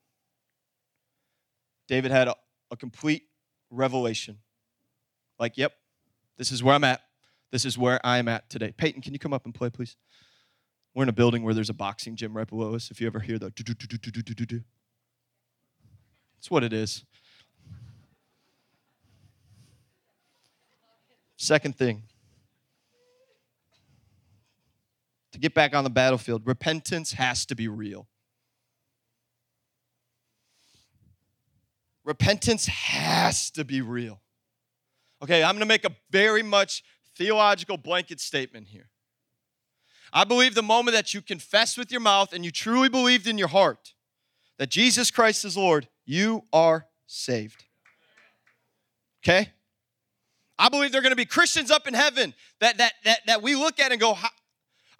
David 1.89 2.11
had 2.11 2.29
a, 2.29 2.37
a 2.71 2.77
complete 2.77 3.25
revelation. 3.71 4.39
Like, 5.39 5.59
yep, 5.59 5.73
this 6.39 6.53
is 6.53 6.63
where 6.63 6.75
I'm 6.75 6.85
at. 6.85 7.03
This 7.51 7.65
is 7.65 7.77
where 7.77 8.01
I 8.05 8.19
am 8.19 8.29
at 8.29 8.49
today. 8.49 8.73
Peyton, 8.77 9.03
can 9.03 9.13
you 9.13 9.19
come 9.19 9.35
up 9.35 9.45
and 9.45 9.55
play, 9.55 9.69
please? 9.69 9.97
We're 10.95 11.03
in 11.03 11.09
a 11.09 11.13
building 11.13 11.43
where 11.43 11.55
there's 11.55 11.71
a 11.71 11.75
boxing 11.75 12.17
gym 12.17 12.37
right 12.37 12.47
below 12.47 12.75
us. 12.75 12.91
If 12.91 13.01
you 13.01 13.07
ever 13.07 13.21
hear 13.21 13.39
the 13.39 13.51
do 13.51 13.63
do 13.63 13.75
do 13.75 13.87
do 13.87 14.11
do 14.11 14.23
do 14.23 14.35
do 14.35 14.47
do, 14.47 14.61
it's 16.39 16.51
what 16.51 16.65
it 16.65 16.73
is. 16.73 17.05
Second 21.37 21.77
thing, 21.77 22.05
to 25.33 25.39
get 25.39 25.55
back 25.55 25.75
on 25.75 25.85
the 25.85 25.91
battlefield, 25.91 26.43
repentance 26.47 27.13
has 27.13 27.45
to 27.47 27.55
be 27.55 27.69
real. 27.69 28.09
repentance 32.05 32.67
has 32.67 33.51
to 33.51 33.65
be 33.65 33.81
real. 33.81 34.21
Okay, 35.23 35.43
I'm 35.43 35.55
gonna 35.55 35.67
make 35.67 35.85
a 35.85 35.95
very 36.11 36.43
much 36.43 36.83
theological 37.17 37.77
blanket 37.77 38.21
statement 38.21 38.69
here. 38.69 38.91
I 40.13 40.25
believe 40.25 40.55
the 40.55 40.63
moment 40.63 40.95
that 40.95 41.15
you 41.15 41.23
confess 41.23 41.79
with 41.79 41.91
your 41.91 42.01
mouth 42.01 42.33
and 42.33 42.45
you 42.45 42.51
truly 42.51 42.89
believed 42.89 43.27
in 43.27 43.39
your 43.39 43.49
heart 43.49 43.95
that 44.59 44.69
Jesus 44.69 45.11
Christ 45.11 45.45
is 45.45 45.57
Lord, 45.57 45.89
you 46.05 46.45
are 46.53 46.87
saved. 47.07 47.65
Okay? 49.23 49.51
I 50.59 50.69
believe 50.69 50.93
there 50.93 50.99
are 50.99 51.03
going 51.03 51.13
to 51.13 51.17
be 51.17 51.25
Christians 51.25 51.71
up 51.71 51.87
in 51.87 51.95
heaven 51.95 52.35
that 52.61 52.77
that 52.79 52.93
that, 53.05 53.21
that 53.27 53.43
we 53.43 53.55
look 53.55 53.81
at 53.81 53.93
and 53.93 54.01
go, 54.01 54.17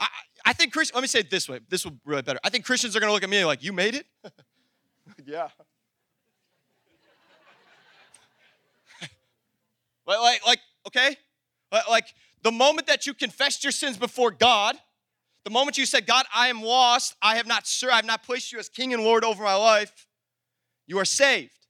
I, 0.01 0.09
I 0.45 0.53
think 0.53 0.73
Christians, 0.73 0.95
let 0.95 1.03
me 1.03 1.09
say 1.09 1.21
it 1.21 1.31
this 1.31 1.49
way. 1.49 1.61
This 1.69 1.85
will 1.85 1.97
really 2.05 2.23
better. 2.23 2.41
I 2.43 2.51
think 2.51 2.65
Christians 2.65 2.97
are 2.97 3.01
going 3.01 3.09
to 3.09 3.15
look 3.15 3.23
at 3.23 3.31
me 3.31 3.45
like, 3.45 3.63
you 3.63 3.73
made 3.73 3.95
it? 3.95 4.07
yeah. 5.25 5.49
Like, 10.05 10.45
like 10.45 10.59
okay? 10.89 11.17
Like 11.89 12.13
the 12.43 12.51
moment 12.51 12.89
that 12.89 13.07
you 13.07 13.15
confessed 13.15 13.65
your 13.65 13.71
sins 13.71 13.97
before 13.97 14.33
God, 14.33 14.77
the 15.45 15.51
moment 15.51 15.79
you 15.79 15.87
said, 15.87 16.07
God, 16.07 16.27
I 16.35 16.49
am 16.49 16.63
lost, 16.63 17.17
I 17.23 17.37
have 17.37 17.47
not 17.47 17.67
sir, 17.67 17.91
I 17.91 17.97
have 17.97 18.05
not 18.05 18.23
placed 18.23 18.53
you 18.53 18.59
as 18.59 18.69
King 18.69 18.93
and 18.93 19.03
Lord 19.03 19.25
over 19.25 19.43
my 19.43 19.55
life, 19.55 20.07
you 20.87 20.99
are 20.99 21.05
saved. 21.05 21.67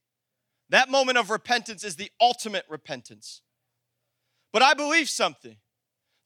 That 0.70 0.90
moment 0.90 1.18
of 1.18 1.30
repentance 1.30 1.85
is 1.85 1.96
the 1.96 2.11
ultimate 2.20 2.64
repentance. 2.68 3.42
But 4.52 4.62
I 4.62 4.74
believe 4.74 5.08
something 5.08 5.56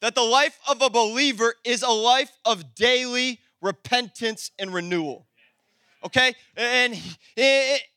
that 0.00 0.14
the 0.14 0.22
life 0.22 0.58
of 0.68 0.82
a 0.82 0.90
believer 0.90 1.54
is 1.64 1.82
a 1.82 1.90
life 1.90 2.30
of 2.44 2.74
daily 2.74 3.40
repentance 3.62 4.50
and 4.58 4.72
renewal. 4.72 5.26
Okay? 6.04 6.34
And 6.56 6.94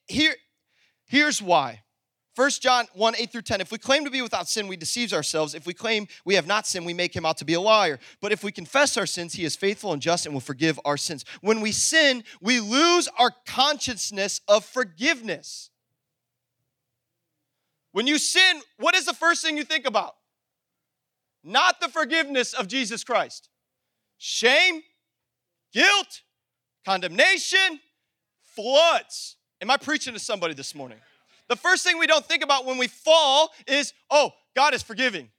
here, 0.08 0.34
here's 1.06 1.42
why. 1.42 1.82
1 2.36 2.52
John 2.62 2.88
1, 2.94 3.16
8 3.18 3.32
through 3.32 3.42
10. 3.42 3.60
If 3.60 3.70
we 3.70 3.78
claim 3.78 4.06
to 4.06 4.10
be 4.10 4.22
without 4.22 4.48
sin, 4.48 4.70
we 4.70 4.78
deceive 4.78 5.12
ourselves. 5.12 5.54
If 5.54 5.66
we 5.66 5.74
claim 5.74 6.08
we 6.24 6.36
have 6.36 6.48
not 6.48 6.66
sinned, 6.66 6.86
we 6.86 6.94
make 6.94 7.14
him 7.14 7.26
out 7.26 7.36
to 7.40 7.46
be 7.46 7.54
a 7.54 7.60
liar. 7.60 8.00
But 8.22 8.32
if 8.32 8.46
we 8.46 8.54
confess 8.54 8.96
our 8.96 9.06
sins, 9.06 9.34
he 9.34 9.44
is 9.44 9.58
faithful 9.58 9.92
and 9.92 10.02
just 10.02 10.26
and 10.26 10.34
will 10.34 10.40
forgive 10.40 10.80
our 10.86 10.96
sins. 10.96 11.26
When 11.42 11.60
we 11.60 11.74
sin, 11.74 12.24
we 12.40 12.62
lose 12.62 13.10
our 13.18 13.32
consciousness 13.46 14.40
of 14.48 14.64
forgiveness. 14.64 15.70
When 17.92 18.08
you 18.08 18.18
sin, 18.18 18.62
what 18.78 18.96
is 18.96 19.06
the 19.06 19.14
first 19.14 19.44
thing 19.44 19.58
you 19.58 19.66
think 19.66 19.86
about? 19.86 20.16
Not 21.44 21.80
the 21.80 21.88
forgiveness 21.88 22.54
of 22.54 22.68
Jesus 22.68 23.04
Christ. 23.04 23.50
Shame, 24.18 24.82
guilt, 25.74 26.22
condemnation, 26.86 27.80
floods. 28.44 29.38
Am 29.62 29.72
I 29.72 29.78
preaching 29.78 30.14
to 30.14 30.20
somebody 30.20 30.54
this 30.54 30.76
morning? 30.76 30.98
The 31.48 31.56
first 31.56 31.84
thing 31.84 31.98
we 31.98 32.08
don't 32.08 32.26
think 32.26 32.44
about 32.44 32.66
when 32.66 32.78
we 32.78 32.88
fall 32.88 33.52
is, 33.68 33.94
oh, 34.12 34.32
God 34.56 34.74
is 34.74 34.84
forgiving. 34.84 35.30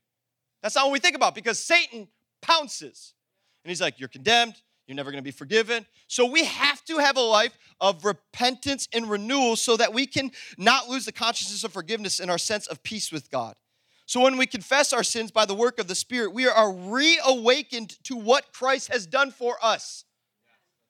That's 0.63 0.75
not 0.75 0.87
what 0.87 0.93
we 0.93 0.99
think 0.99 1.17
about 1.17 1.35
because 1.35 1.59
Satan 1.59 2.09
pounces. 2.43 3.15
And 3.65 3.71
he's 3.71 3.81
like, 3.81 4.01
you're 4.01 4.09
condemned. 4.09 4.55
You're 4.87 4.97
never 4.97 5.13
going 5.13 5.23
to 5.23 5.25
be 5.25 5.31
forgiven. 5.31 5.87
So 6.09 6.27
we 6.27 6.45
have 6.45 6.85
to 6.87 6.99
have 6.99 7.17
a 7.17 7.23
life 7.23 7.57
of 7.81 8.05
repentance 8.05 8.89
and 8.93 9.09
renewal 9.09 9.55
so 9.55 9.77
that 9.77 9.95
we 9.95 10.05
can 10.05 10.33
not 10.59 10.89
lose 10.89 11.05
the 11.05 11.13
consciousness 11.13 11.63
of 11.63 11.73
forgiveness 11.73 12.19
and 12.19 12.29
our 12.29 12.39
sense 12.39 12.67
of 12.67 12.83
peace 12.83 13.13
with 13.13 13.31
God. 13.31 13.55
So 14.11 14.18
when 14.18 14.38
we 14.38 14.46
confess 14.46 14.92
our 14.92 15.05
sins 15.05 15.31
by 15.31 15.44
the 15.44 15.55
work 15.55 15.79
of 15.79 15.87
the 15.87 15.94
Spirit, 15.94 16.33
we 16.33 16.49
are 16.49 16.73
reawakened 16.73 17.90
to 18.03 18.16
what 18.16 18.53
Christ 18.53 18.92
has 18.92 19.07
done 19.07 19.31
for 19.31 19.55
us. 19.62 20.05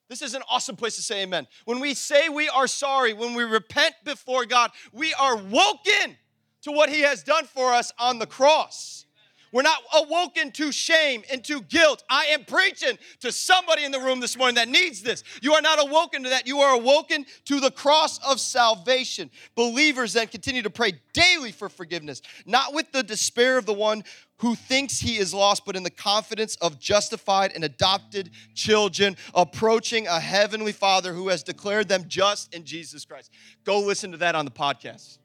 This 0.09 0.23
is 0.23 0.33
an 0.33 0.41
awesome 0.49 0.75
place 0.75 0.97
to 0.97 1.03
say 1.03 1.25
amen. 1.25 1.47
When 1.67 1.81
we 1.81 1.93
say 1.93 2.31
we 2.31 2.49
are 2.49 2.67
sorry, 2.67 3.13
when 3.13 3.35
we 3.35 3.45
repent 3.45 3.95
before 4.07 4.47
God, 4.47 4.71
we 4.91 5.13
are 5.13 5.37
woken 5.37 6.17
to 6.63 6.73
what 6.73 6.89
He 6.89 7.03
has 7.03 7.23
done 7.23 7.45
for 7.45 7.75
us 7.75 7.93
on 7.99 8.19
the 8.19 8.27
cross. 8.27 9.05
We're 9.53 9.63
not 9.63 9.83
awoken 9.95 10.53
to 10.53 10.71
shame 10.71 11.25
and 11.31 11.43
to 11.45 11.61
guilt. 11.63 12.05
I 12.09 12.27
am 12.27 12.45
preaching 12.45 12.99
to 13.21 13.33
somebody 13.33 13.85
in 13.85 13.91
the 13.91 13.99
room 13.99 14.21
this 14.21 14.37
morning 14.37 14.55
that 14.57 14.69
needs 14.69 15.03
this. 15.03 15.25
You 15.43 15.55
are 15.55 15.63
not 15.63 15.83
awoken 15.85 16.23
to 16.23 16.29
that. 16.31 16.47
You 16.47 16.59
are 16.61 16.75
awoken 16.75 17.27
to 17.47 17.61
the 17.61 17.71
cross 17.71 18.19
of 18.19 18.39
salvation. 18.39 19.31
Believers 19.57 20.13
then 20.13 20.29
continue 20.29 20.63
to 20.63 20.71
pray 20.71 20.93
daily 21.13 21.51
for 21.51 21.69
forgiveness, 21.69 22.23
not 22.47 22.75
with 22.75 22.93
the 22.93 23.03
despair 23.03 23.59
of 23.59 23.67
the 23.67 23.73
one 23.73 24.05
who 24.37 24.55
thinks 24.55 24.99
he 25.01 25.19
is 25.19 25.35
lost, 25.35 25.67
but 25.67 25.77
in 25.77 25.83
the 25.83 25.91
confidence 25.91 26.57
of 26.57 26.79
justified 26.79 27.53
and 27.55 27.63
adopted 27.65 28.31
children 28.55 29.17
approaching 29.35 30.07
a 30.07 30.19
heavenly 30.19 30.73
Father 30.73 31.13
who 31.13 31.29
has 31.29 31.43
declared 31.43 31.89
them 31.89 32.05
just 32.07 32.55
in 32.55 32.65
Jesus 32.65 33.05
Christ. 33.05 33.31
Go 33.65 33.81
listen 33.81 34.13
to 34.13 34.19
that 34.19 34.35
on 34.35 34.47
the 34.47 34.51
podcast. 34.51 35.19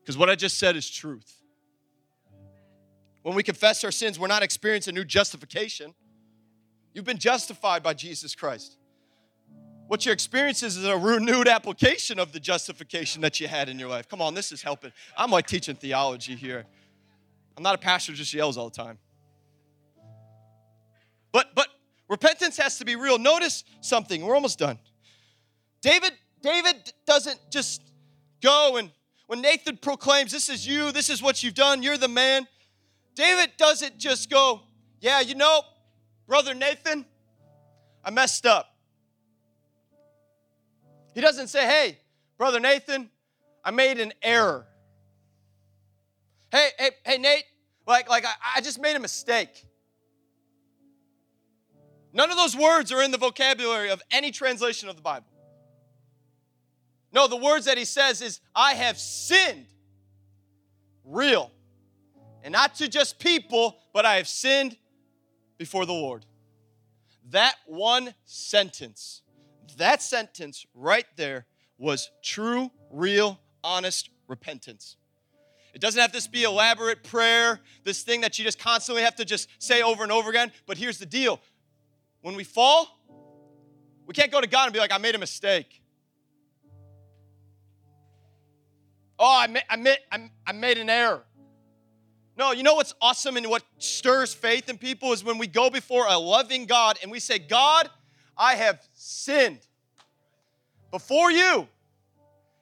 Because 0.00 0.18
what 0.18 0.28
I 0.28 0.34
just 0.34 0.58
said 0.58 0.76
is 0.76 0.90
truth. 0.90 1.39
When 3.22 3.34
we 3.34 3.42
confess 3.42 3.84
our 3.84 3.90
sins, 3.90 4.18
we're 4.18 4.28
not 4.28 4.42
experiencing 4.42 4.94
new 4.94 5.04
justification. 5.04 5.94
You've 6.94 7.04
been 7.04 7.18
justified 7.18 7.82
by 7.82 7.94
Jesus 7.94 8.34
Christ. 8.34 8.76
What 9.86 10.06
your 10.06 10.12
experience 10.12 10.62
is 10.62 10.76
is 10.76 10.84
a 10.84 10.96
renewed 10.96 11.48
application 11.48 12.18
of 12.18 12.32
the 12.32 12.40
justification 12.40 13.22
that 13.22 13.40
you 13.40 13.48
had 13.48 13.68
in 13.68 13.78
your 13.78 13.88
life. 13.88 14.08
Come 14.08 14.22
on, 14.22 14.34
this 14.34 14.52
is 14.52 14.62
helping. 14.62 14.92
I'm 15.16 15.30
like 15.30 15.46
teaching 15.46 15.74
theology 15.74 16.36
here. 16.36 16.64
I'm 17.56 17.62
not 17.62 17.74
a 17.74 17.78
pastor 17.78 18.12
who 18.12 18.16
just 18.16 18.32
yells 18.32 18.56
all 18.56 18.70
the 18.70 18.76
time. 18.76 18.98
But 21.32 21.54
but 21.54 21.68
repentance 22.08 22.56
has 22.56 22.78
to 22.78 22.84
be 22.84 22.96
real. 22.96 23.18
Notice 23.18 23.64
something. 23.80 24.24
We're 24.24 24.34
almost 24.34 24.58
done. 24.58 24.78
David 25.82 26.12
David 26.40 26.92
doesn't 27.06 27.38
just 27.50 27.82
go 28.40 28.76
and 28.76 28.90
when 29.26 29.40
Nathan 29.40 29.76
proclaims, 29.76 30.32
"This 30.32 30.48
is 30.48 30.66
you. 30.66 30.92
This 30.92 31.10
is 31.10 31.20
what 31.22 31.42
you've 31.42 31.54
done. 31.54 31.82
You're 31.82 31.98
the 31.98 32.08
man." 32.08 32.48
David 33.20 33.58
doesn't 33.58 33.98
just 33.98 34.30
go, 34.30 34.62
"Yeah, 34.98 35.20
you 35.20 35.34
know, 35.34 35.62
brother 36.26 36.54
Nathan, 36.54 37.04
I 38.02 38.10
messed 38.10 38.46
up." 38.46 38.74
He 41.12 41.20
doesn't 41.20 41.48
say, 41.48 41.66
"Hey, 41.66 41.98
brother 42.38 42.58
Nathan, 42.58 43.10
I 43.62 43.72
made 43.72 44.00
an 44.00 44.14
error." 44.22 44.66
Hey, 46.50 46.70
hey, 46.78 46.90
hey, 47.04 47.18
Nate, 47.18 47.44
like, 47.86 48.08
like 48.08 48.24
I, 48.24 48.32
I 48.56 48.60
just 48.62 48.80
made 48.80 48.96
a 48.96 48.98
mistake. 48.98 49.66
None 52.14 52.30
of 52.30 52.38
those 52.38 52.56
words 52.56 52.90
are 52.90 53.02
in 53.02 53.10
the 53.10 53.18
vocabulary 53.18 53.90
of 53.90 54.00
any 54.10 54.30
translation 54.30 54.88
of 54.88 54.96
the 54.96 55.02
Bible. 55.02 55.26
No, 57.12 57.28
the 57.28 57.36
words 57.36 57.66
that 57.66 57.76
he 57.76 57.84
says 57.84 58.22
is, 58.22 58.40
I 58.56 58.72
have 58.72 58.98
sinned. 58.98 59.66
Real. 61.04 61.52
And 62.42 62.52
not 62.52 62.74
to 62.76 62.88
just 62.88 63.18
people, 63.18 63.78
but 63.92 64.06
I 64.06 64.16
have 64.16 64.28
sinned 64.28 64.76
before 65.58 65.86
the 65.86 65.92
Lord. 65.92 66.24
That 67.30 67.54
one 67.66 68.14
sentence, 68.24 69.22
that 69.76 70.02
sentence 70.02 70.66
right 70.74 71.06
there 71.16 71.46
was 71.78 72.10
true, 72.22 72.70
real, 72.90 73.38
honest 73.62 74.10
repentance. 74.26 74.96
It 75.72 75.80
doesn't 75.80 76.00
have 76.00 76.12
to 76.12 76.30
be 76.30 76.44
elaborate 76.44 77.04
prayer, 77.04 77.60
this 77.84 78.02
thing 78.02 78.22
that 78.22 78.38
you 78.38 78.44
just 78.44 78.58
constantly 78.58 79.02
have 79.02 79.16
to 79.16 79.24
just 79.24 79.48
say 79.58 79.82
over 79.82 80.02
and 80.02 80.10
over 80.10 80.30
again. 80.30 80.50
But 80.66 80.78
here's 80.78 80.98
the 80.98 81.06
deal 81.06 81.40
when 82.22 82.34
we 82.34 82.44
fall, 82.44 83.00
we 84.06 84.14
can't 84.14 84.32
go 84.32 84.40
to 84.40 84.46
God 84.46 84.64
and 84.64 84.72
be 84.72 84.78
like, 84.78 84.92
I 84.92 84.98
made 84.98 85.14
a 85.14 85.18
mistake. 85.18 85.80
Oh, 89.18 89.38
I 89.38 89.46
made, 89.46 89.62
I 89.68 89.76
made, 89.76 89.98
I 90.46 90.52
made 90.52 90.78
an 90.78 90.90
error. 90.90 91.22
No, 92.36 92.52
you 92.52 92.62
know 92.62 92.74
what's 92.74 92.94
awesome 93.00 93.36
and 93.36 93.46
what 93.48 93.62
stirs 93.78 94.32
faith 94.32 94.68
in 94.68 94.78
people 94.78 95.12
is 95.12 95.22
when 95.22 95.38
we 95.38 95.46
go 95.46 95.68
before 95.68 96.06
a 96.08 96.16
loving 96.16 96.66
God 96.66 96.98
and 97.02 97.10
we 97.10 97.20
say, 97.20 97.38
God, 97.38 97.88
I 98.36 98.54
have 98.54 98.80
sinned 98.94 99.60
before 100.90 101.30
you 101.30 101.68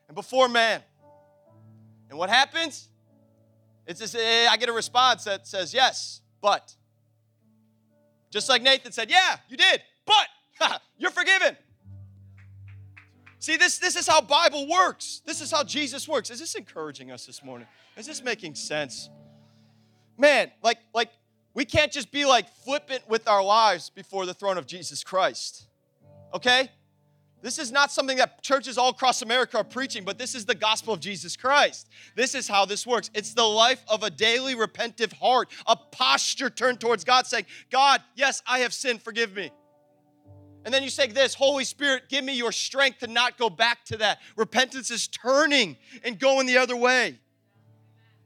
and 0.08 0.14
before 0.14 0.48
man. 0.48 0.82
And 2.08 2.18
what 2.18 2.30
happens? 2.30 2.88
It's 3.86 4.00
just, 4.00 4.14
eh, 4.14 4.48
I 4.50 4.56
get 4.56 4.68
a 4.68 4.72
response 4.72 5.24
that 5.24 5.46
says, 5.46 5.72
yes, 5.72 6.20
but. 6.40 6.74
Just 8.30 8.48
like 8.48 8.62
Nathan 8.62 8.92
said, 8.92 9.10
yeah, 9.10 9.36
you 9.48 9.56
did, 9.56 9.82
but 10.06 10.80
you're 10.98 11.10
forgiven. 11.10 11.56
See, 13.38 13.56
this, 13.56 13.78
this 13.78 13.96
is 13.96 14.06
how 14.06 14.20
Bible 14.20 14.68
works. 14.68 15.22
This 15.24 15.40
is 15.40 15.50
how 15.50 15.62
Jesus 15.62 16.08
works. 16.08 16.30
Is 16.30 16.40
this 16.40 16.54
encouraging 16.54 17.10
us 17.10 17.24
this 17.24 17.44
morning? 17.44 17.68
Is 17.96 18.06
this 18.06 18.22
making 18.22 18.56
sense? 18.56 19.08
Man, 20.18 20.50
like, 20.62 20.78
like 20.92 21.10
we 21.54 21.64
can't 21.64 21.92
just 21.92 22.10
be 22.10 22.24
like 22.24 22.48
flippant 22.64 23.08
with 23.08 23.28
our 23.28 23.42
lives 23.42 23.90
before 23.90 24.26
the 24.26 24.34
throne 24.34 24.58
of 24.58 24.66
Jesus 24.66 25.02
Christ. 25.04 25.66
Okay? 26.34 26.68
This 27.40 27.58
is 27.58 27.70
not 27.70 27.92
something 27.92 28.18
that 28.18 28.42
churches 28.42 28.76
all 28.76 28.88
across 28.88 29.22
America 29.22 29.58
are 29.58 29.64
preaching, 29.64 30.04
but 30.04 30.18
this 30.18 30.34
is 30.34 30.44
the 30.44 30.56
gospel 30.56 30.92
of 30.92 30.98
Jesus 30.98 31.36
Christ. 31.36 31.88
This 32.16 32.34
is 32.34 32.48
how 32.48 32.64
this 32.64 32.84
works. 32.84 33.10
It's 33.14 33.32
the 33.32 33.44
life 33.44 33.84
of 33.86 34.02
a 34.02 34.10
daily 34.10 34.56
repentive 34.56 35.12
heart, 35.12 35.48
a 35.66 35.76
posture 35.76 36.50
turned 36.50 36.80
towards 36.80 37.04
God, 37.04 37.26
saying, 37.26 37.46
God, 37.70 38.02
yes, 38.16 38.42
I 38.46 38.60
have 38.60 38.72
sinned, 38.72 39.02
forgive 39.02 39.36
me. 39.36 39.52
And 40.64 40.74
then 40.74 40.82
you 40.82 40.90
say 40.90 41.06
this 41.06 41.34
Holy 41.34 41.64
Spirit, 41.64 42.08
give 42.08 42.24
me 42.24 42.36
your 42.36 42.50
strength 42.50 42.98
to 42.98 43.06
not 43.06 43.38
go 43.38 43.48
back 43.48 43.84
to 43.86 43.98
that. 43.98 44.18
Repentance 44.36 44.90
is 44.90 45.06
turning 45.06 45.76
and 46.02 46.18
going 46.18 46.46
the 46.46 46.58
other 46.58 46.76
way. 46.76 47.20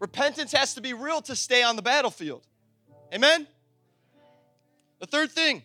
Repentance 0.03 0.53
has 0.53 0.75
to 0.75 0.83
be 0.83 0.93
real 0.93 1.23
to 1.23 1.35
stay 1.35 1.63
on 1.63 1.77
the 1.77 1.83
battlefield. 1.83 2.43
Amen? 3.15 3.47
The 4.99 5.07
third 5.07 5.31
thing, 5.31 5.63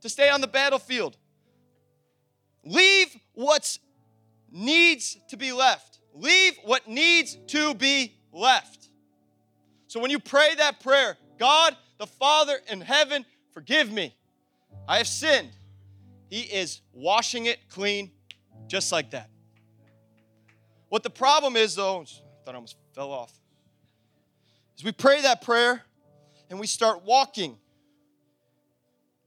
to 0.00 0.08
stay 0.08 0.28
on 0.28 0.40
the 0.40 0.48
battlefield 0.48 1.16
Leave 2.66 3.16
what 3.34 3.78
needs 4.50 5.16
to 5.28 5.36
be 5.36 5.52
left. 5.52 6.00
Leave 6.14 6.54
what 6.64 6.88
needs 6.88 7.38
to 7.46 7.74
be 7.74 8.16
left. 8.32 8.88
So 9.86 10.00
when 10.00 10.10
you 10.10 10.18
pray 10.18 10.56
that 10.56 10.80
prayer, 10.80 11.16
God, 11.38 11.76
the 11.98 12.08
Father 12.08 12.58
in 12.68 12.80
heaven, 12.80 13.24
forgive 13.52 13.92
me. 13.92 14.16
I 14.88 14.98
have 14.98 15.06
sinned. 15.06 15.50
He 16.28 16.40
is 16.40 16.80
washing 16.92 17.46
it 17.46 17.60
clean 17.70 18.10
just 18.66 18.90
like 18.90 19.12
that. 19.12 19.30
What 20.88 21.04
the 21.04 21.10
problem 21.10 21.54
is, 21.54 21.76
though, 21.76 22.00
I 22.00 22.04
thought 22.44 22.52
I 22.52 22.54
almost 22.54 22.76
fell 22.94 23.12
off, 23.12 23.32
we 24.84 24.92
pray 24.92 25.22
that 25.22 25.42
prayer 25.42 25.82
and 26.50 26.60
we 26.60 26.66
start 26.66 27.02
walking 27.04 27.56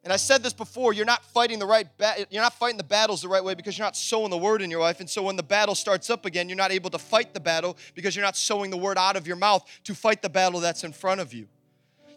and 0.03 0.13
I 0.13 0.15
said 0.15 0.43
this 0.43 0.53
before, 0.53 0.93
you're 0.93 1.05
not 1.05 1.25
fighting 1.25 1.59
the 1.59 1.65
right 1.65 1.85
ba- 1.97 2.25
you're 2.29 2.41
not 2.41 2.53
fighting 2.53 2.77
the 2.77 2.83
battles 2.83 3.21
the 3.21 3.27
right 3.27 3.43
way 3.43 3.53
because 3.53 3.77
you're 3.77 3.85
not 3.85 3.97
sowing 3.97 4.29
the 4.29 4.37
word 4.37 4.61
in 4.61 4.71
your 4.71 4.79
life. 4.79 5.01
And 5.01 5.09
so 5.09 5.23
when 5.23 5.35
the 5.35 5.43
battle 5.43 5.75
starts 5.75 6.09
up 6.09 6.25
again, 6.25 6.47
you're 6.47 6.57
not 6.57 6.71
able 6.71 6.89
to 6.91 6.97
fight 6.97 7.33
the 7.33 7.39
battle 7.39 7.77
because 7.95 8.15
you're 8.15 8.23
not 8.23 8.37
sowing 8.37 8.71
the 8.71 8.77
word 8.77 8.97
out 8.97 9.17
of 9.17 9.27
your 9.27 9.35
mouth 9.35 9.65
to 9.83 9.93
fight 9.93 10.21
the 10.21 10.29
battle 10.29 10.61
that's 10.61 10.83
in 10.83 10.93
front 10.93 11.19
of 11.19 11.33
you. 11.33 11.47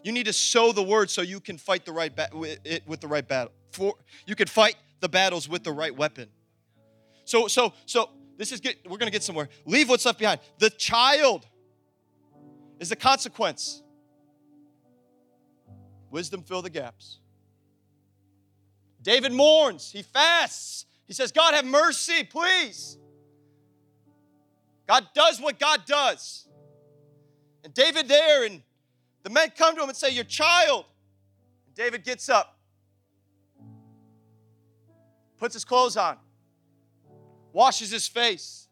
You 0.01 0.11
need 0.11 0.25
to 0.25 0.33
sow 0.33 0.71
the 0.71 0.83
word 0.83 1.09
so 1.09 1.21
you 1.21 1.39
can 1.39 1.57
fight 1.57 1.85
the 1.85 1.91
right 1.91 2.13
ba- 2.15 2.29
with, 2.33 2.59
it, 2.63 2.83
with 2.87 3.01
the 3.01 3.07
right 3.07 3.27
battle. 3.27 3.51
For 3.71 3.95
you 4.25 4.35
can 4.35 4.47
fight 4.47 4.75
the 5.01 5.09
battles 5.09 5.49
with 5.49 5.63
the 5.63 5.71
right 5.71 5.95
weapon. 5.95 6.29
So 7.25 7.47
so 7.47 7.73
so 7.85 8.09
this 8.37 8.53
is 8.53 8.61
we're 8.85 8.97
going 8.97 9.07
to 9.07 9.11
get 9.11 9.23
somewhere. 9.23 9.49
Leave 9.65 9.89
what's 9.89 10.05
left 10.05 10.19
behind. 10.19 10.39
The 10.57 10.69
child 10.69 11.45
is 12.83 12.89
the 12.89 12.95
consequence. 12.97 13.81
Wisdom 16.11 16.43
fill 16.43 16.61
the 16.61 16.69
gaps. 16.69 17.19
David 19.01 19.31
mourns, 19.31 19.89
he 19.89 20.01
fasts. 20.01 20.85
He 21.07 21.13
says, 21.13 21.31
God, 21.31 21.53
have 21.53 21.63
mercy, 21.65 22.25
please. 22.25 22.97
God 24.85 25.07
does 25.15 25.39
what 25.39 25.59
God 25.59 25.85
does. 25.85 26.45
And 27.63 27.73
David 27.73 28.09
there, 28.09 28.45
and 28.45 28.61
the 29.23 29.29
men 29.29 29.53
come 29.57 29.75
to 29.75 29.83
him 29.83 29.87
and 29.87 29.97
say, 29.97 30.09
Your 30.09 30.25
child. 30.25 30.83
And 31.65 31.75
David 31.75 32.03
gets 32.03 32.27
up, 32.27 32.59
puts 35.37 35.53
his 35.53 35.63
clothes 35.63 35.95
on, 35.95 36.17
washes 37.53 37.91
his 37.91 38.09
face, 38.09 38.67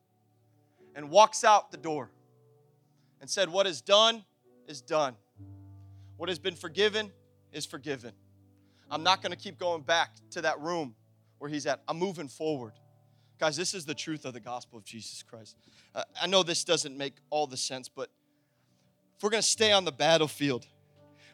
and 0.96 1.10
walks 1.10 1.46
out 1.46 1.72
the 1.72 1.78
door 1.78 2.10
and 3.22 3.30
said, 3.30 3.48
What 3.48 3.68
is 3.68 3.82
done 3.82 4.26
is 4.68 4.82
done. 4.82 5.16
What 6.18 6.30
has 6.30 6.40
been 6.40 6.56
forgiven 6.56 7.12
is 7.54 7.66
forgiven. 7.66 8.12
I'm 8.90 9.04
not 9.04 9.22
going 9.22 9.32
to 9.32 9.38
keep 9.38 9.58
going 9.58 9.84
back 9.84 10.12
to 10.32 10.42
that 10.42 10.60
room 10.60 10.96
where 11.40 11.50
he's 11.50 11.66
at. 11.66 11.82
I'm 11.88 11.98
moving 11.98 12.28
forward. 12.28 12.74
Guys, 13.40 13.56
this 13.56 13.74
is 13.74 13.86
the 13.86 13.96
truth 13.96 14.26
of 14.26 14.34
the 14.34 14.40
gospel 14.40 14.78
of 14.78 14.84
Jesus 14.84 15.24
Christ. 15.24 15.56
Uh, 15.96 16.04
I 16.22 16.28
know 16.28 16.44
this 16.44 16.64
doesn't 16.64 16.96
make 16.96 17.14
all 17.30 17.48
the 17.48 17.58
sense, 17.58 17.90
but 17.90 18.10
if 19.18 19.24
we're 19.24 19.30
going 19.30 19.42
to 19.42 19.48
stay 19.48 19.72
on 19.72 19.86
the 19.86 19.92
battlefield, 19.92 20.68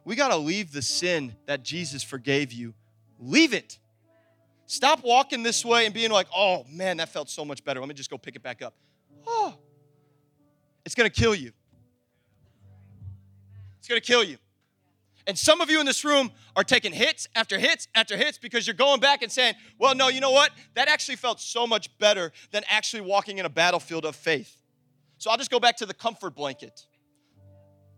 we 0.06 0.15
got 0.15 0.30
to 0.30 0.38
leave 0.38 0.71
the 0.71 0.82
sin 0.82 1.36
that 1.47 1.63
Jesus 1.63 2.04
forgave 2.04 2.54
you. 2.54 2.73
Leave 3.19 3.54
it. 3.54 3.80
Stop 4.67 5.04
walking 5.04 5.43
this 5.43 5.65
way 5.65 5.86
and 5.86 5.93
being 5.93 6.12
like, 6.12 6.28
oh 6.34 6.65
man, 6.71 6.97
that 6.97 7.10
felt 7.10 7.30
so 7.30 7.43
much 7.43 7.63
better. 7.63 7.80
Let 7.80 7.89
me 7.89 7.95
just 7.95 8.10
go 8.10 8.17
pick 8.17 8.36
it 8.36 8.43
back 8.43 8.62
up. 8.62 8.73
Oh, 9.26 9.56
it's 10.86 10.95
going 10.95 11.10
to 11.10 11.21
kill 11.21 11.36
you. 11.36 11.52
It's 13.88 13.89
going 13.89 14.02
to 14.02 14.06
kill 14.06 14.23
you. 14.26 14.38
And 15.28 15.39
some 15.39 15.62
of 15.62 15.69
you 15.69 15.80
in 15.80 15.86
this 15.86 16.04
room 16.04 16.30
are 16.58 16.63
taking 16.65 16.91
hits 16.91 17.26
after 17.36 17.58
hits 17.58 17.88
after 17.95 18.17
hits 18.17 18.38
because 18.38 18.67
you're 18.67 18.73
going 18.73 19.00
back 19.00 19.21
and 19.21 19.32
saying, 19.32 19.56
well, 19.80 19.95
no, 19.95 20.10
you 20.10 20.19
know 20.19 20.32
what? 20.32 20.52
That 20.73 20.89
actually 20.89 21.15
felt 21.15 21.39
so 21.39 21.65
much 21.65 21.97
better 21.97 22.34
than 22.52 22.63
actually 22.69 23.04
walking 23.04 23.38
in 23.38 23.45
a 23.45 23.50
battlefield 23.50 24.04
of 24.04 24.13
faith. 24.13 24.58
So 25.19 25.32
I'll 25.32 25.38
just 25.38 25.50
go 25.50 25.58
back 25.58 25.78
to 25.78 25.86
the 25.86 25.93
comfort 25.93 26.36
blanket, 26.36 26.86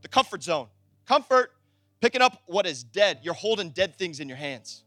the 0.03 0.07
comfort 0.07 0.43
zone. 0.43 0.67
Comfort, 1.07 1.53
picking 2.01 2.21
up 2.21 2.43
what 2.45 2.67
is 2.67 2.83
dead. 2.83 3.21
You're 3.23 3.33
holding 3.33 3.71
dead 3.71 3.95
things 3.95 4.19
in 4.19 4.27
your 4.27 4.37
hands. 4.37 4.83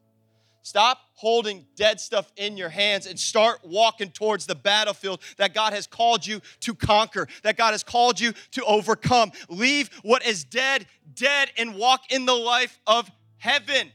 Stop 0.62 0.98
holding 1.14 1.66
dead 1.74 2.00
stuff 2.00 2.32
in 2.36 2.56
your 2.56 2.68
hands 2.68 3.06
and 3.06 3.18
start 3.18 3.58
walking 3.64 4.10
towards 4.10 4.46
the 4.46 4.54
battlefield 4.54 5.20
that 5.36 5.54
God 5.54 5.72
has 5.72 5.88
called 5.88 6.24
you 6.24 6.40
to 6.60 6.74
conquer, 6.74 7.26
that 7.42 7.56
God 7.56 7.72
has 7.72 7.82
called 7.82 8.20
you 8.20 8.32
to 8.52 8.64
overcome. 8.64 9.32
Leave 9.48 9.90
what 10.02 10.24
is 10.24 10.44
dead, 10.44 10.86
dead, 11.14 11.50
and 11.58 11.74
walk 11.74 12.12
in 12.12 12.26
the 12.26 12.34
life 12.34 12.78
of 12.86 13.10
heaven. 13.38 13.90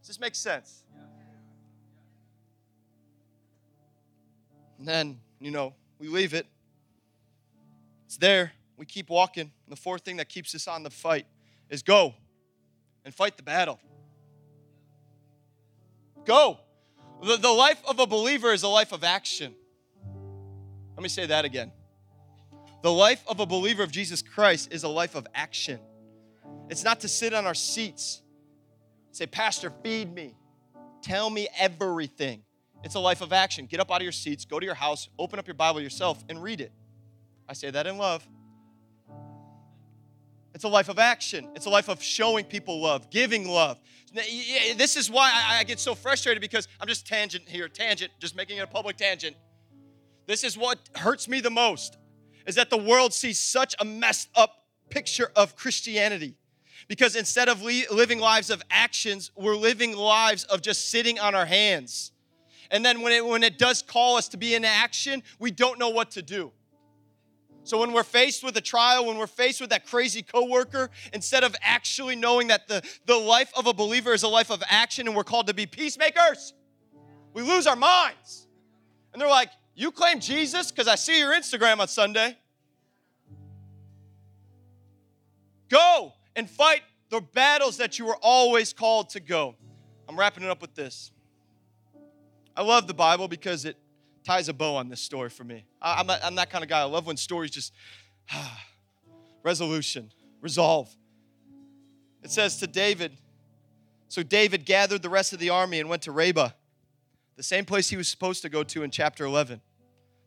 Does 0.00 0.08
this 0.08 0.20
make 0.20 0.36
sense? 0.36 0.84
And 4.78 4.86
then, 4.86 5.20
you 5.40 5.50
know, 5.50 5.74
we 5.98 6.08
leave 6.08 6.32
it. 6.32 6.46
It's 8.06 8.16
there. 8.16 8.52
We 8.76 8.86
keep 8.86 9.10
walking. 9.10 9.50
And 9.64 9.72
the 9.72 9.76
fourth 9.76 10.02
thing 10.02 10.16
that 10.18 10.28
keeps 10.28 10.54
us 10.54 10.68
on 10.68 10.84
the 10.84 10.90
fight 10.90 11.26
is 11.70 11.82
go 11.82 12.14
and 13.04 13.12
fight 13.12 13.36
the 13.36 13.42
battle. 13.42 13.80
Go. 16.24 16.58
The, 17.22 17.36
the 17.36 17.50
life 17.50 17.80
of 17.86 17.98
a 17.98 18.06
believer 18.06 18.52
is 18.52 18.62
a 18.62 18.68
life 18.68 18.92
of 18.92 19.04
action. 19.04 19.54
Let 20.96 21.02
me 21.02 21.08
say 21.08 21.26
that 21.26 21.44
again. 21.44 21.72
The 22.82 22.92
life 22.92 23.22
of 23.28 23.38
a 23.40 23.46
believer 23.46 23.82
of 23.82 23.92
Jesus 23.92 24.22
Christ 24.22 24.72
is 24.72 24.82
a 24.82 24.88
life 24.88 25.14
of 25.14 25.26
action. 25.34 25.78
It's 26.68 26.84
not 26.84 27.00
to 27.00 27.08
sit 27.08 27.32
on 27.32 27.46
our 27.46 27.54
seats, 27.54 28.22
say, 29.12 29.26
Pastor, 29.26 29.72
feed 29.82 30.12
me, 30.12 30.34
tell 31.00 31.30
me 31.30 31.48
everything. 31.58 32.42
It's 32.82 32.96
a 32.96 33.00
life 33.00 33.20
of 33.20 33.32
action. 33.32 33.66
Get 33.66 33.78
up 33.78 33.90
out 33.92 33.98
of 33.98 34.02
your 34.02 34.12
seats, 34.12 34.44
go 34.44 34.58
to 34.58 34.66
your 34.66 34.74
house, 34.74 35.08
open 35.18 35.38
up 35.38 35.46
your 35.46 35.54
Bible 35.54 35.80
yourself, 35.80 36.24
and 36.28 36.42
read 36.42 36.60
it. 36.60 36.72
I 37.48 37.52
say 37.52 37.70
that 37.70 37.86
in 37.86 37.98
love. 37.98 38.26
It's 40.54 40.64
a 40.64 40.68
life 40.68 40.88
of 40.88 40.98
action. 40.98 41.48
It's 41.54 41.66
a 41.66 41.70
life 41.70 41.88
of 41.88 42.02
showing 42.02 42.44
people 42.44 42.80
love, 42.80 43.10
giving 43.10 43.48
love. 43.48 43.78
This 44.12 44.96
is 44.96 45.10
why 45.10 45.32
I 45.48 45.64
get 45.64 45.80
so 45.80 45.94
frustrated 45.94 46.40
because 46.40 46.68
I'm 46.80 46.88
just 46.88 47.06
tangent 47.06 47.48
here, 47.48 47.68
tangent, 47.68 48.12
just 48.20 48.36
making 48.36 48.58
it 48.58 48.60
a 48.60 48.66
public 48.66 48.96
tangent. 48.96 49.36
This 50.26 50.44
is 50.44 50.56
what 50.56 50.78
hurts 50.94 51.28
me 51.28 51.40
the 51.40 51.50
most 51.50 51.96
is 52.46 52.56
that 52.56 52.70
the 52.70 52.76
world 52.76 53.12
sees 53.14 53.38
such 53.38 53.74
a 53.78 53.84
messed 53.84 54.28
up 54.34 54.66
picture 54.90 55.30
of 55.36 55.56
Christianity. 55.56 56.36
Because 56.88 57.14
instead 57.16 57.48
of 57.48 57.62
living 57.62 58.18
lives 58.18 58.50
of 58.50 58.62
actions, 58.70 59.30
we're 59.36 59.56
living 59.56 59.96
lives 59.96 60.44
of 60.44 60.60
just 60.60 60.90
sitting 60.90 61.18
on 61.18 61.34
our 61.34 61.46
hands. 61.46 62.12
And 62.70 62.84
then 62.84 63.00
when 63.02 63.12
it, 63.12 63.24
when 63.24 63.42
it 63.42 63.58
does 63.58 63.82
call 63.82 64.16
us 64.16 64.28
to 64.28 64.36
be 64.36 64.54
in 64.54 64.64
action, 64.64 65.22
we 65.38 65.50
don't 65.50 65.78
know 65.78 65.90
what 65.90 66.10
to 66.12 66.22
do. 66.22 66.52
So 67.64 67.78
when 67.78 67.92
we're 67.92 68.02
faced 68.02 68.42
with 68.42 68.56
a 68.56 68.60
trial, 68.60 69.06
when 69.06 69.18
we're 69.18 69.26
faced 69.26 69.60
with 69.60 69.70
that 69.70 69.86
crazy 69.86 70.22
coworker, 70.22 70.90
instead 71.12 71.44
of 71.44 71.54
actually 71.62 72.16
knowing 72.16 72.48
that 72.48 72.66
the, 72.66 72.82
the 73.06 73.16
life 73.16 73.52
of 73.56 73.66
a 73.66 73.72
believer 73.72 74.12
is 74.12 74.24
a 74.24 74.28
life 74.28 74.50
of 74.50 74.62
action 74.68 75.06
and 75.06 75.16
we're 75.16 75.24
called 75.24 75.46
to 75.46 75.54
be 75.54 75.66
peacemakers, 75.66 76.54
we 77.34 77.42
lose 77.42 77.66
our 77.66 77.76
minds. 77.76 78.48
And 79.12 79.22
they're 79.22 79.28
like, 79.28 79.50
You 79.74 79.92
claim 79.92 80.18
Jesus 80.18 80.70
because 80.72 80.88
I 80.88 80.96
see 80.96 81.18
your 81.18 81.32
Instagram 81.32 81.78
on 81.78 81.88
Sunday. 81.88 82.36
Go 85.68 86.12
and 86.36 86.50
fight 86.50 86.82
the 87.10 87.20
battles 87.20 87.76
that 87.78 87.98
you 87.98 88.06
were 88.06 88.18
always 88.20 88.72
called 88.72 89.10
to 89.10 89.20
go. 89.20 89.54
I'm 90.08 90.18
wrapping 90.18 90.42
it 90.42 90.50
up 90.50 90.60
with 90.60 90.74
this. 90.74 91.12
I 92.56 92.62
love 92.62 92.86
the 92.86 92.94
Bible 92.94 93.28
because 93.28 93.64
it 93.64 93.76
ties 94.24 94.48
a 94.48 94.52
bow 94.52 94.76
on 94.76 94.88
this 94.88 95.00
story 95.00 95.30
for 95.30 95.44
me. 95.44 95.64
I, 95.80 96.00
am 96.00 96.10
I'm 96.10 96.34
that 96.36 96.50
kind 96.50 96.62
of 96.62 96.70
guy. 96.70 96.80
I 96.80 96.84
love 96.84 97.06
when 97.06 97.16
stories 97.16 97.50
just, 97.50 97.72
resolution, 99.42 100.10
resolve. 100.40 100.94
It 102.22 102.30
says 102.30 102.56
to 102.58 102.66
David, 102.66 103.12
so 104.08 104.22
David 104.22 104.64
gathered 104.64 105.02
the 105.02 105.08
rest 105.08 105.32
of 105.32 105.38
the 105.38 105.50
army 105.50 105.80
and 105.80 105.88
went 105.88 106.02
to 106.02 106.12
Rabbah, 106.12 106.50
the 107.36 107.42
same 107.42 107.64
place 107.64 107.88
he 107.88 107.96
was 107.96 108.08
supposed 108.08 108.42
to 108.42 108.48
go 108.48 108.62
to 108.62 108.82
in 108.82 108.90
chapter 108.90 109.24
11. 109.24 109.60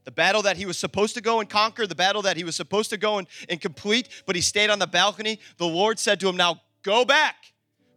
The 0.04 0.12
battle 0.12 0.44
that 0.44 0.58
he 0.58 0.66
was 0.66 0.78
supposed 0.78 1.16
to 1.16 1.22
go 1.22 1.40
and 1.40 1.50
conquer, 1.50 1.88
the 1.88 1.96
battle 1.96 2.22
that 2.24 2.38
he 2.38 2.44
was 2.44 2.56
supposed 2.56 2.90
to 2.92 2.98
go 2.98 3.18
and, 3.18 3.28
and 3.50 3.60
complete, 3.60 4.10
but 4.26 4.36
he 4.36 4.42
stayed 4.42 4.70
on 4.70 4.80
the 4.80 4.88
balcony. 4.88 5.40
The 5.58 5.66
Lord 5.66 5.98
said 5.98 6.20
to 6.20 6.30
him, 6.30 6.38
Now 6.38 6.62
go 6.84 7.06
back 7.06 7.36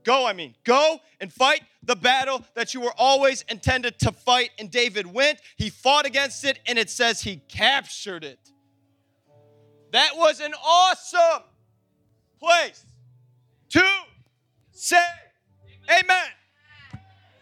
Go, 0.05 0.27
I 0.27 0.33
mean, 0.33 0.55
go 0.65 0.99
and 1.21 1.33
fight 1.33 1.63
the 1.83 1.97
battle 1.97 2.45
that 2.55 2.75
you 2.75 2.81
were 2.81 2.95
always 2.97 3.45
intended 3.49 3.99
to 4.01 4.13
fight. 4.13 4.51
And 4.59 4.71
David 4.71 5.07
went, 5.07 5.41
he 5.57 5.71
fought 5.71 6.07
against 6.07 6.45
it, 6.45 6.61
and 6.67 6.79
it 6.79 6.91
says 6.91 7.23
he 7.23 7.37
captured 7.49 8.25
it. 8.25 8.39
That 9.93 10.17
was 10.17 10.41
an 10.41 10.55
awesome 10.55 11.45
place 12.41 12.85
to 13.71 13.83
say 14.73 15.05
amen. 15.91 16.29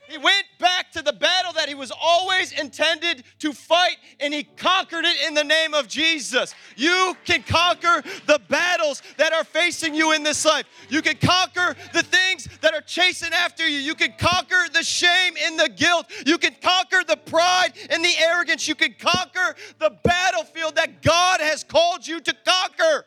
He 0.08 0.18
went 0.18 0.46
back 0.58 0.92
to 0.92 1.02
the 1.02 1.12
battle 1.12 1.52
that 1.54 1.68
he 1.68 1.74
was 1.74 1.92
always 2.00 2.52
intended 2.52 3.24
to 3.40 3.52
fight 3.52 3.96
and 4.20 4.32
he 4.32 4.44
conquered 4.44 5.04
it 5.04 5.16
in 5.26 5.34
the 5.34 5.44
name 5.44 5.74
of 5.74 5.88
Jesus. 5.88 6.54
You 6.76 7.16
can 7.24 7.42
conquer 7.42 8.02
the 8.26 8.40
battles 8.48 9.02
that 9.16 9.32
are 9.32 9.44
facing 9.44 9.94
you 9.94 10.12
in 10.12 10.22
this 10.22 10.44
life. 10.44 10.66
You 10.88 11.02
can 11.02 11.16
conquer 11.16 11.74
the 11.92 12.02
things 12.02 12.48
that 12.60 12.74
are 12.74 12.80
chasing 12.80 13.32
after 13.32 13.66
you. 13.66 13.78
You 13.78 13.94
can 13.94 14.14
conquer 14.18 14.66
the 14.72 14.82
shame 14.82 15.34
and 15.42 15.58
the 15.58 15.68
guilt. 15.68 16.06
You 16.24 16.38
can 16.38 16.54
conquer 16.60 17.02
the 17.06 17.16
pride 17.16 17.72
and 17.90 18.04
the 18.04 18.14
arrogance. 18.18 18.68
You 18.68 18.74
can 18.74 18.94
conquer 18.98 19.56
the 19.78 19.96
battlefield 20.04 20.76
that 20.76 21.02
God 21.02 21.40
has 21.40 21.64
called 21.64 22.06
you 22.06 22.20
to 22.20 22.34
conquer. 22.44 23.06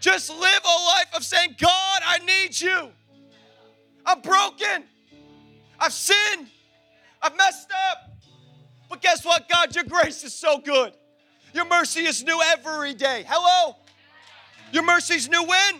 Just 0.00 0.30
live 0.30 0.60
a 0.64 0.84
life 0.84 1.16
of 1.16 1.24
saying, 1.24 1.56
God, 1.58 2.02
I 2.04 2.18
need 2.18 2.60
you. 2.60 2.90
I'm 4.04 4.20
broken. 4.20 4.84
I've 5.84 5.92
sinned. 5.92 6.48
I've 7.20 7.36
messed 7.36 7.70
up. 7.90 8.16
But 8.88 9.02
guess 9.02 9.22
what, 9.22 9.46
God? 9.50 9.74
Your 9.74 9.84
grace 9.84 10.24
is 10.24 10.32
so 10.32 10.58
good. 10.58 10.94
Your 11.52 11.66
mercy 11.66 12.06
is 12.06 12.24
new 12.24 12.40
every 12.52 12.94
day. 12.94 13.22
Hello? 13.28 13.76
Your 14.72 14.82
mercy 14.82 15.16
is 15.16 15.28
new 15.28 15.44
when? 15.44 15.74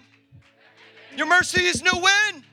Your 1.17 1.27
mercy 1.27 1.63
is 1.63 1.83
new 1.83 1.99
when? 1.99 2.45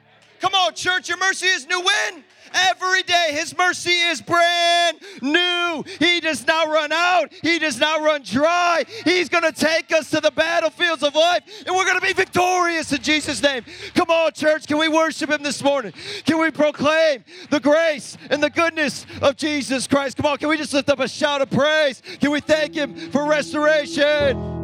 Come 0.42 0.56
on, 0.56 0.74
church, 0.74 1.08
your 1.08 1.20
mercy 1.20 1.46
is 1.46 1.68
new 1.68 1.80
when? 1.80 2.24
Every 2.54 3.04
day, 3.04 3.30
His 3.32 3.56
mercy 3.58 3.92
is 3.92 4.22
brand 4.22 4.98
new. 5.22 5.84
He 6.00 6.20
does 6.20 6.46
not 6.46 6.68
run 6.68 6.92
out, 6.92 7.32
He 7.44 7.60
does 7.60 7.80
not 7.80 8.02
run 8.02 8.24
dry. 8.24 8.84
He's 9.06 9.30
going 9.30 9.44
to 9.44 9.52
take 9.52 9.94
us 9.94 10.10
to 10.10 10.20
the 10.20 10.32
battlefields 10.32 11.04
of 11.04 11.16
life, 11.16 11.44
and 11.66 11.76
we're 11.76 11.86
going 11.86 12.00
to 12.00 12.06
be 12.06 12.14
victorious 12.14 12.92
in 12.92 13.02
Jesus' 13.02 13.42
name. 13.42 13.64
Come 13.94 14.10
on, 14.10 14.34
church. 14.34 14.68
Can 14.68 14.80
we 14.80 14.90
worship 14.90 15.30
Him 15.30 15.44
this 15.44 15.64
morning? 15.64 15.94
Can 16.26 16.40
we 16.40 16.52
proclaim 16.52 17.24
the 17.50 17.60
grace 17.60 18.18
and 18.30 18.42
the 18.42 18.50
goodness 18.50 19.06
of 19.22 19.38
Jesus 19.38 19.88
Christ? 19.88 20.18
Come 20.18 20.26
on, 20.26 20.38
can 20.38 20.50
we 20.50 20.58
just 20.58 20.74
lift 20.74 20.90
up 20.90 21.00
a 21.00 21.08
shout 21.08 21.42
of 21.42 21.52
praise? 21.52 22.02
Can 22.20 22.32
we 22.32 22.42
thank 22.42 22.76
Him 22.76 22.96
for 23.12 23.30
restoration? 23.30 24.61